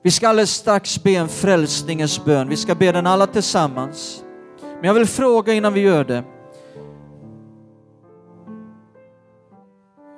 Vi 0.03 0.11
ska 0.11 0.29
alldeles 0.29 0.51
strax 0.51 1.03
be 1.03 1.11
en 1.11 1.29
frälsningens 1.29 2.25
bön. 2.25 2.49
Vi 2.49 2.57
ska 2.57 2.75
be 2.75 2.91
den 2.91 3.07
alla 3.07 3.27
tillsammans. 3.27 4.23
Men 4.61 4.83
jag 4.83 4.93
vill 4.93 5.05
fråga 5.05 5.53
innan 5.53 5.73
vi 5.73 5.79
gör 5.79 6.03
det. 6.03 6.23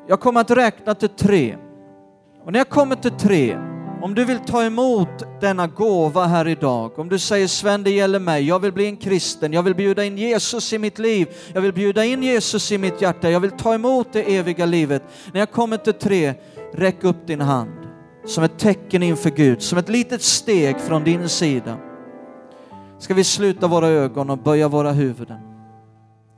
Jag 0.08 0.20
kommer 0.20 0.42
att 0.42 0.52
räkna 0.52 0.96
till 0.96 1.10
tre. 1.10 1.58
Och 2.46 2.52
när 2.52 2.60
jag 2.60 2.70
kommer 2.70 2.96
till 2.96 3.12
tre 3.12 3.58
om 4.02 4.16
du 4.16 4.26
vill 4.26 4.40
ta 4.40 4.64
emot 4.64 5.42
denna 5.42 5.68
gåva 5.68 6.26
här 6.26 6.48
idag, 6.48 7.00
om 7.00 7.10
du 7.10 7.20
säger 7.20 7.48
Sven, 7.48 7.84
det 7.84 7.92
gäller 7.92 8.20
mig, 8.20 8.48
jag 8.48 8.60
vill 8.60 8.72
bli 8.72 8.86
en 8.86 8.98
kristen, 8.98 9.54
jag 9.54 9.64
vill 9.64 9.76
bjuda 9.76 10.04
in 10.04 10.18
Jesus 10.18 10.74
i 10.74 10.78
mitt 10.78 11.00
liv, 11.00 11.28
jag 11.54 11.62
vill 11.62 11.74
bjuda 11.74 12.06
in 12.06 12.24
Jesus 12.24 12.72
i 12.72 12.78
mitt 12.78 13.02
hjärta, 13.02 13.30
jag 13.30 13.40
vill 13.40 13.52
ta 13.52 13.74
emot 13.74 14.08
det 14.14 14.36
eviga 14.36 14.66
livet. 14.66 15.04
När 15.34 15.40
jag 15.40 15.52
kommer 15.52 15.78
till 15.78 15.94
tre, 15.94 16.34
räck 16.74 17.04
upp 17.04 17.28
din 17.28 17.42
hand 17.42 17.88
som 18.26 18.44
ett 18.44 18.60
tecken 18.60 19.04
inför 19.04 19.30
Gud, 19.30 19.62
som 19.62 19.78
ett 19.78 19.90
litet 19.90 20.22
steg 20.22 20.80
från 20.80 21.04
din 21.04 21.30
sida. 21.30 21.78
Ska 23.00 23.14
vi 23.14 23.24
sluta 23.24 23.68
våra 23.68 23.88
ögon 23.88 24.30
och 24.30 24.38
böja 24.38 24.68
våra 24.68 24.92
huvuden 24.92 25.40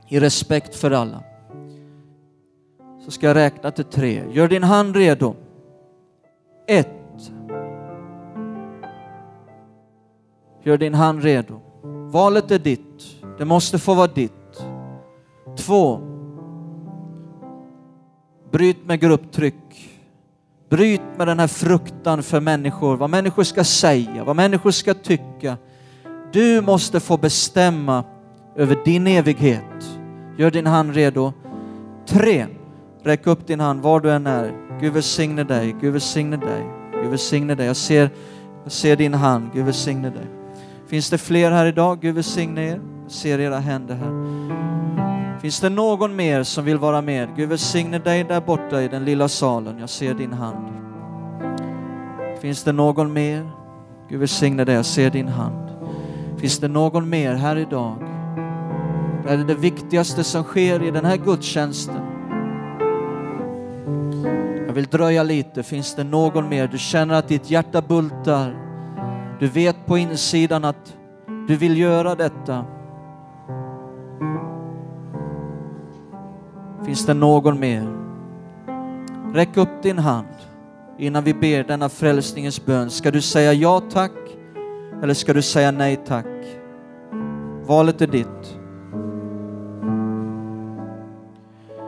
i 0.08 0.20
respekt 0.20 0.76
för 0.76 0.92
alla. 0.92 1.24
Så 3.06 3.12
ska 3.12 3.28
jag 3.28 3.36
räkna 3.36 3.72
till 3.72 3.86
tre. 3.86 4.24
Gör 4.32 4.48
din 4.48 4.64
hand 4.64 4.96
redo. 4.96 5.36
Ett. 6.68 7.32
Gör 10.64 10.78
din 10.78 10.94
hand 10.94 11.24
redo. 11.24 11.60
Valet 12.12 12.52
är 12.52 12.60
ditt. 12.60 13.22
Det 13.38 13.46
måste 13.46 13.80
få 13.80 13.94
vara 13.94 14.08
ditt. 14.08 14.66
Två. 15.58 16.00
Bryt 18.52 18.86
med 18.86 19.00
grupptryck. 19.00 19.63
Bryt 20.74 21.02
med 21.18 21.28
den 21.28 21.40
här 21.40 21.48
fruktan 21.48 22.24
för 22.24 22.40
människor, 22.40 22.98
vad 22.98 23.10
människor 23.10 23.44
ska 23.44 23.64
säga, 23.64 24.24
vad 24.24 24.36
människor 24.36 24.72
ska 24.72 24.94
tycka. 24.94 25.58
Du 26.32 26.62
måste 26.62 27.00
få 27.00 27.18
bestämma 27.18 28.04
över 28.56 28.78
din 28.86 29.08
evighet. 29.08 30.00
Gör 30.38 30.52
din 30.52 30.68
hand 30.68 30.96
redo. 30.96 31.34
Tre. 32.08 32.46
Räck 33.04 33.28
upp 33.28 33.48
din 33.48 33.60
hand 33.60 33.82
var 33.82 34.00
du 34.00 34.12
än 34.12 34.28
är. 34.28 34.52
Gud 34.82 34.94
välsigne 34.94 35.44
dig, 35.44 35.76
Gud 35.82 35.94
välsigne 35.94 36.38
dig, 36.38 36.66
Gud 37.02 37.10
välsigne 37.10 37.56
dig. 37.56 37.68
Jag 37.68 37.76
ser, 37.76 38.10
jag 38.64 38.72
ser 38.72 38.96
din 38.96 39.14
hand, 39.14 39.50
Gud 39.54 39.66
välsigne 39.66 40.10
dig. 40.10 40.26
Finns 40.88 41.10
det 41.10 41.18
fler 41.18 41.52
här 41.52 41.66
idag? 41.66 42.02
Gud 42.02 42.16
välsigne 42.16 42.62
er. 42.62 42.82
Jag 43.04 43.12
ser 43.12 43.40
era 43.40 43.60
händer 43.60 43.96
här. 43.96 45.03
Finns 45.44 45.60
det 45.60 45.70
någon 45.70 46.16
mer 46.16 46.44
som 46.44 46.66
vill 46.66 46.78
vara 46.78 47.02
med? 47.02 47.30
Gud 47.36 47.50
välsigne 47.50 48.00
dig 48.00 48.24
där 48.24 48.42
borta 48.42 48.82
i 48.82 48.88
den 48.88 49.06
lilla 49.06 49.28
salen. 49.28 49.80
Jag 49.80 49.90
ser 49.90 50.14
din 50.14 50.34
hand. 50.34 50.68
Finns 52.42 52.64
det 52.64 52.72
någon 52.72 53.14
mer? 53.14 53.52
Gud 54.10 54.20
välsigne 54.20 54.66
dig, 54.66 54.76
jag 54.76 54.86
ser 54.86 55.10
din 55.10 55.28
hand. 55.28 55.70
Finns 56.38 56.60
det 56.60 56.68
någon 56.68 57.10
mer 57.10 57.34
här 57.34 57.56
idag? 57.56 57.96
Det 59.24 59.34
är 59.34 59.38
det 59.38 59.56
viktigaste 59.56 60.24
som 60.24 60.44
sker 60.44 60.84
i 60.84 60.92
den 60.92 61.06
här 61.06 61.18
gudstjänsten. 61.18 62.02
Jag 64.68 64.74
vill 64.74 64.86
dröja 64.86 65.24
lite. 65.24 65.64
Finns 65.64 65.96
det 65.96 66.04
någon 66.04 66.50
mer? 66.50 66.68
Du 66.68 66.78
känner 66.78 67.16
att 67.16 67.28
ditt 67.28 67.50
hjärta 67.50 67.82
bultar. 67.82 68.56
Du 69.40 69.48
vet 69.48 69.86
på 69.86 69.98
insidan 69.98 70.66
att 70.66 70.96
du 71.48 71.56
vill 71.56 71.78
göra 71.78 72.16
detta. 72.16 72.66
Finns 76.86 77.06
det 77.06 77.14
någon 77.14 77.60
mer? 77.60 77.88
Räck 79.34 79.58
upp 79.58 79.84
din 79.84 79.98
hand 79.98 80.28
innan 80.98 81.24
vi 81.24 81.34
ber 81.34 81.64
denna 81.64 81.90
frälsningens 81.90 82.66
bön. 82.66 82.90
Ska 82.90 83.12
du 83.12 83.22
säga 83.22 83.54
ja 83.54 83.82
tack 83.92 84.12
eller 85.04 85.14
ska 85.14 85.34
du 85.34 85.42
säga 85.42 85.72
nej 85.72 86.00
tack? 86.08 86.26
Valet 87.66 88.02
är 88.02 88.08
ditt. 88.08 88.58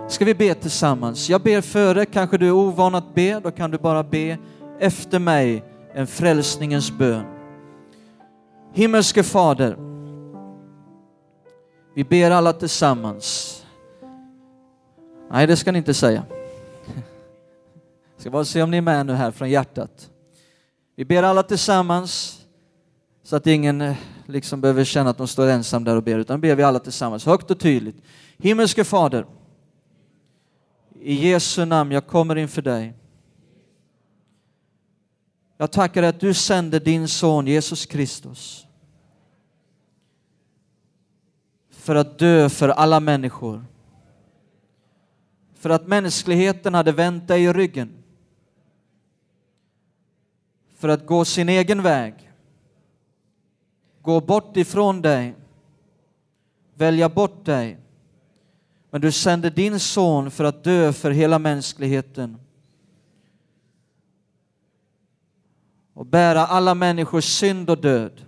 Ska 0.08 0.26
vi 0.26 0.36
be 0.36 0.54
tillsammans? 0.54 1.30
Jag 1.30 1.42
ber 1.42 1.62
före, 1.62 2.06
kanske 2.06 2.38
du 2.38 2.48
är 2.48 2.52
ovan 2.52 2.96
att 2.96 3.16
be, 3.16 3.40
då 3.40 3.52
kan 3.52 3.72
du 3.72 3.78
bara 3.78 4.04
be 4.04 4.38
efter 4.80 5.20
mig 5.20 5.64
en 5.94 6.08
frälsningens 6.08 6.92
bön. 6.92 7.26
Himmelske 8.74 9.24
Fader, 9.24 9.78
vi 11.96 12.04
ber 12.04 12.32
alla 12.32 12.54
tillsammans. 12.54 13.65
Nej, 15.30 15.48
det 15.48 15.58
ska 15.58 15.72
ni 15.72 15.78
inte 15.78 15.94
säga. 15.94 16.26
Jag 18.16 18.22
ska 18.22 18.30
bara 18.30 18.46
se 18.46 18.62
om 18.62 18.72
ni 18.72 18.78
är 18.78 18.82
med 18.82 19.06
nu 19.06 19.14
här 19.14 19.32
från 19.32 19.50
hjärtat. 19.50 20.10
Vi 20.96 21.06
ber 21.06 21.24
alla 21.24 21.44
tillsammans 21.44 22.42
så 23.24 23.36
att 23.36 23.48
ingen 23.48 23.82
eh, 23.82 23.96
liksom 24.26 24.62
behöver 24.62 24.84
känna 24.84 25.10
att 25.10 25.18
de 25.18 25.28
står 25.28 25.48
ensam 25.48 25.84
där 25.84 25.96
och 25.96 26.04
ber, 26.04 26.20
utan 26.20 26.42
ber 26.42 26.56
vi 26.56 26.64
alla 26.64 26.80
tillsammans, 26.80 27.26
högt 27.26 27.52
och 27.52 27.60
tydligt. 27.60 28.02
Himmelske 28.38 28.84
Fader, 28.84 29.26
i 31.02 31.30
Jesu 31.30 31.66
namn, 31.66 31.92
jag 31.92 32.08
kommer 32.08 32.36
inför 32.36 32.62
dig. 32.62 32.94
Jag 35.58 35.72
tackar 35.72 36.02
dig 36.02 36.10
att 36.10 36.20
du 36.20 36.34
sände 36.34 36.80
din 36.80 37.08
son 37.08 37.48
Jesus 37.48 37.86
Kristus 37.86 38.66
för 41.70 41.96
att 41.96 42.20
dö 42.20 42.50
för 42.50 42.70
alla 42.70 43.00
människor. 43.00 43.66
För 45.66 45.70
att 45.70 45.88
mänskligheten 45.88 46.74
hade 46.74 46.92
vänt 46.92 47.28
dig 47.28 47.44
i 47.44 47.54
ryggen. 47.54 48.04
För 50.74 50.90
att 50.90 51.06
gå 51.06 51.26
sin 51.26 51.50
egen 51.50 51.84
väg. 51.84 52.32
Gå 54.02 54.22
bort 54.22 54.58
ifrån 54.58 55.02
dig. 55.02 55.36
Välja 56.74 57.10
bort 57.10 57.46
dig. 57.46 57.80
Men 58.90 59.02
du 59.02 59.12
sände 59.12 59.50
din 59.50 59.80
son 59.80 60.32
för 60.32 60.44
att 60.44 60.64
dö 60.64 60.94
för 60.94 61.12
hela 61.12 61.40
mänskligheten. 61.40 62.38
Och 65.94 66.06
bära 66.06 66.46
alla 66.46 66.76
människors 66.76 67.26
synd 67.26 67.70
och 67.70 67.82
död. 67.82 68.26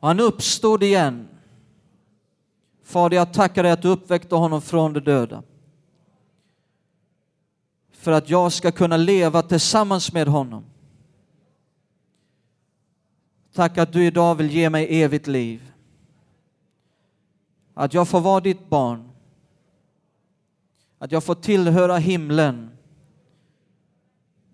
Och 0.00 0.08
han 0.08 0.20
uppstod 0.20 0.82
igen 0.82 1.28
Fader, 2.88 3.16
jag 3.16 3.32
tackar 3.32 3.62
dig 3.62 3.72
att 3.72 3.82
du 3.82 3.88
uppväckte 3.88 4.34
honom 4.34 4.62
från 4.62 4.92
de 4.92 5.00
döda. 5.00 5.42
För 7.90 8.12
att 8.12 8.30
jag 8.30 8.52
ska 8.52 8.72
kunna 8.72 8.96
leva 8.96 9.42
tillsammans 9.42 10.12
med 10.12 10.28
honom. 10.28 10.64
Tack 13.52 13.78
att 13.78 13.92
du 13.92 14.06
idag 14.06 14.34
vill 14.34 14.50
ge 14.50 14.70
mig 14.70 15.02
evigt 15.02 15.26
liv. 15.26 15.72
Att 17.74 17.94
jag 17.94 18.08
får 18.08 18.20
vara 18.20 18.40
ditt 18.40 18.68
barn. 18.68 19.10
Att 20.98 21.12
jag 21.12 21.24
får 21.24 21.34
tillhöra 21.34 21.96
himlen. 21.96 22.70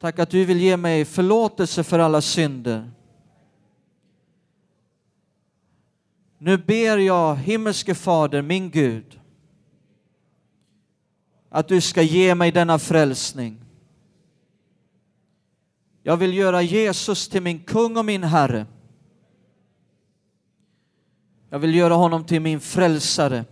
Tack 0.01 0.19
att 0.19 0.31
du 0.31 0.45
vill 0.45 0.61
ge 0.61 0.77
mig 0.77 1.05
förlåtelse 1.05 1.85
för 1.85 1.99
alla 1.99 2.21
synder. 2.21 2.91
Nu 6.45 6.59
ber 6.59 6.99
jag 6.99 7.37
himmelske 7.37 7.95
Fader, 7.95 8.43
min 8.43 8.71
Gud, 8.71 9.21
att 11.49 11.69
du 11.69 11.81
ska 11.81 12.03
ge 12.03 12.35
mig 12.35 12.53
denna 12.53 12.79
frälsning. 12.79 13.65
Jag 16.03 16.17
vill 16.17 16.35
göra 16.35 16.63
Jesus 16.63 17.29
till 17.29 17.43
min 17.43 17.65
kung 17.65 17.97
och 17.97 18.05
min 18.05 18.23
Herre. 18.23 18.67
Jag 21.51 21.59
vill 21.59 21.75
göra 21.75 21.95
honom 21.95 22.25
till 22.25 22.41
min 22.41 22.61
frälsare. 22.61 23.45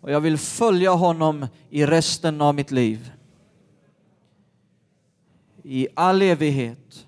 Och 0.00 0.10
jag 0.10 0.20
vill 0.20 0.38
följa 0.38 0.90
honom 0.90 1.46
i 1.70 1.86
resten 1.86 2.40
av 2.40 2.54
mitt 2.54 2.70
liv. 2.70 3.12
I 5.62 5.88
all 5.94 6.22
evighet. 6.22 7.06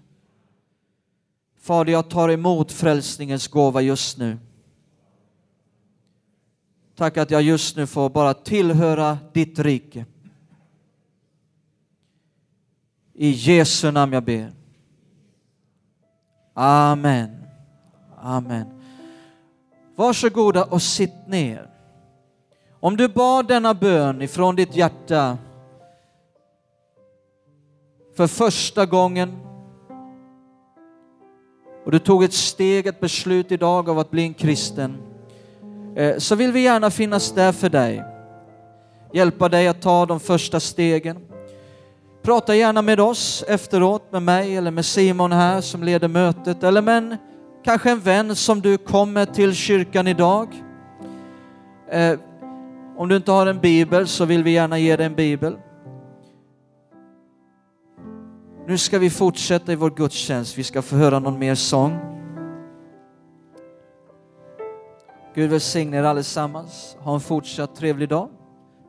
Fader, 1.65 1.93
jag 1.93 2.11
tar 2.11 2.29
emot 2.29 2.73
frälsningens 2.73 3.49
gåva 3.49 3.81
just 3.81 4.19
nu. 4.19 4.39
Tack 6.97 7.17
att 7.17 7.31
jag 7.31 7.43
just 7.43 7.77
nu 7.77 7.87
får 7.87 8.11
bara 8.11 8.35
tillhöra 8.35 9.19
ditt 9.33 9.59
rike. 9.59 10.07
I 13.15 13.31
Jesu 13.31 13.91
namn 13.91 14.12
jag 14.12 14.25
ber. 14.25 14.53
Amen. 16.55 17.45
Amen. 18.17 18.67
Varsågoda 19.97 20.65
och 20.65 20.83
sitt 20.83 21.27
ner. 21.27 21.71
Om 22.81 22.97
du 22.97 23.09
bad 23.09 23.49
denna 23.49 23.75
bön 23.75 24.23
ifrån 24.23 24.57
ditt 24.57 24.77
hjärta 24.77 25.39
för 28.17 28.27
första 28.27 28.87
gången 28.87 29.54
och 31.85 31.91
du 31.91 31.99
tog 31.99 32.24
ett 32.24 32.32
steg, 32.32 32.87
ett 32.87 33.01
beslut 33.01 33.53
idag 33.53 33.89
av 33.89 33.99
att 33.99 34.11
bli 34.11 34.22
en 34.22 34.35
kristen, 34.35 34.97
eh, 35.97 36.18
så 36.18 36.35
vill 36.35 36.53
vi 36.53 36.61
gärna 36.61 36.91
finnas 36.91 37.32
där 37.32 37.53
för 37.53 37.68
dig. 37.68 38.03
Hjälpa 39.12 39.49
dig 39.49 39.68
att 39.68 39.82
ta 39.82 40.07
de 40.07 40.20
första 40.20 40.61
stegen. 40.61 41.18
Prata 42.22 42.55
gärna 42.55 42.82
med 42.82 43.01
oss 43.01 43.45
efteråt, 43.49 44.12
med 44.12 44.22
mig 44.22 44.57
eller 44.57 44.70
med 44.70 44.85
Simon 44.85 45.32
här 45.32 45.61
som 45.61 45.82
leder 45.82 46.09
mötet, 46.09 46.62
eller 46.62 46.82
med 46.82 46.97
en, 46.97 47.16
kanske 47.64 47.91
en 47.91 48.01
vän 48.01 48.37
som 48.37 48.61
du 48.61 48.78
kommer 48.78 49.26
till 49.26 49.55
kyrkan 49.55 50.07
idag. 50.07 50.49
Eh, 51.91 52.18
om 52.97 53.09
du 53.09 53.16
inte 53.16 53.32
har 53.32 53.47
en 53.47 53.61
bibel 53.61 54.07
så 54.09 54.24
vill 54.24 54.43
vi 54.43 54.51
gärna 54.51 54.78
ge 54.78 54.97
dig 54.97 55.07
en 55.07 55.14
bibel. 55.14 55.57
Nu 58.67 58.79
ska 58.79 58.99
vi 58.99 59.11
fortsätta 59.11 59.73
i 59.73 59.77
vår 59.77 59.91
gudstjänst. 59.91 60.59
Vi 60.59 60.65
ska 60.65 60.83
få 60.83 60.97
höra 60.97 61.19
någon 61.19 61.39
mer 61.39 61.55
sång. 61.55 61.99
Gud 65.35 65.51
välsigne 65.51 65.99
er 65.99 66.03
allesammans. 66.03 66.97
Ha 67.01 67.15
en 67.15 67.21
fortsatt 67.21 67.77
trevlig 67.77 68.09
dag. 68.09 68.29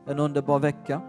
En 0.08 0.20
underbar 0.20 0.60
vecka. 0.60 1.02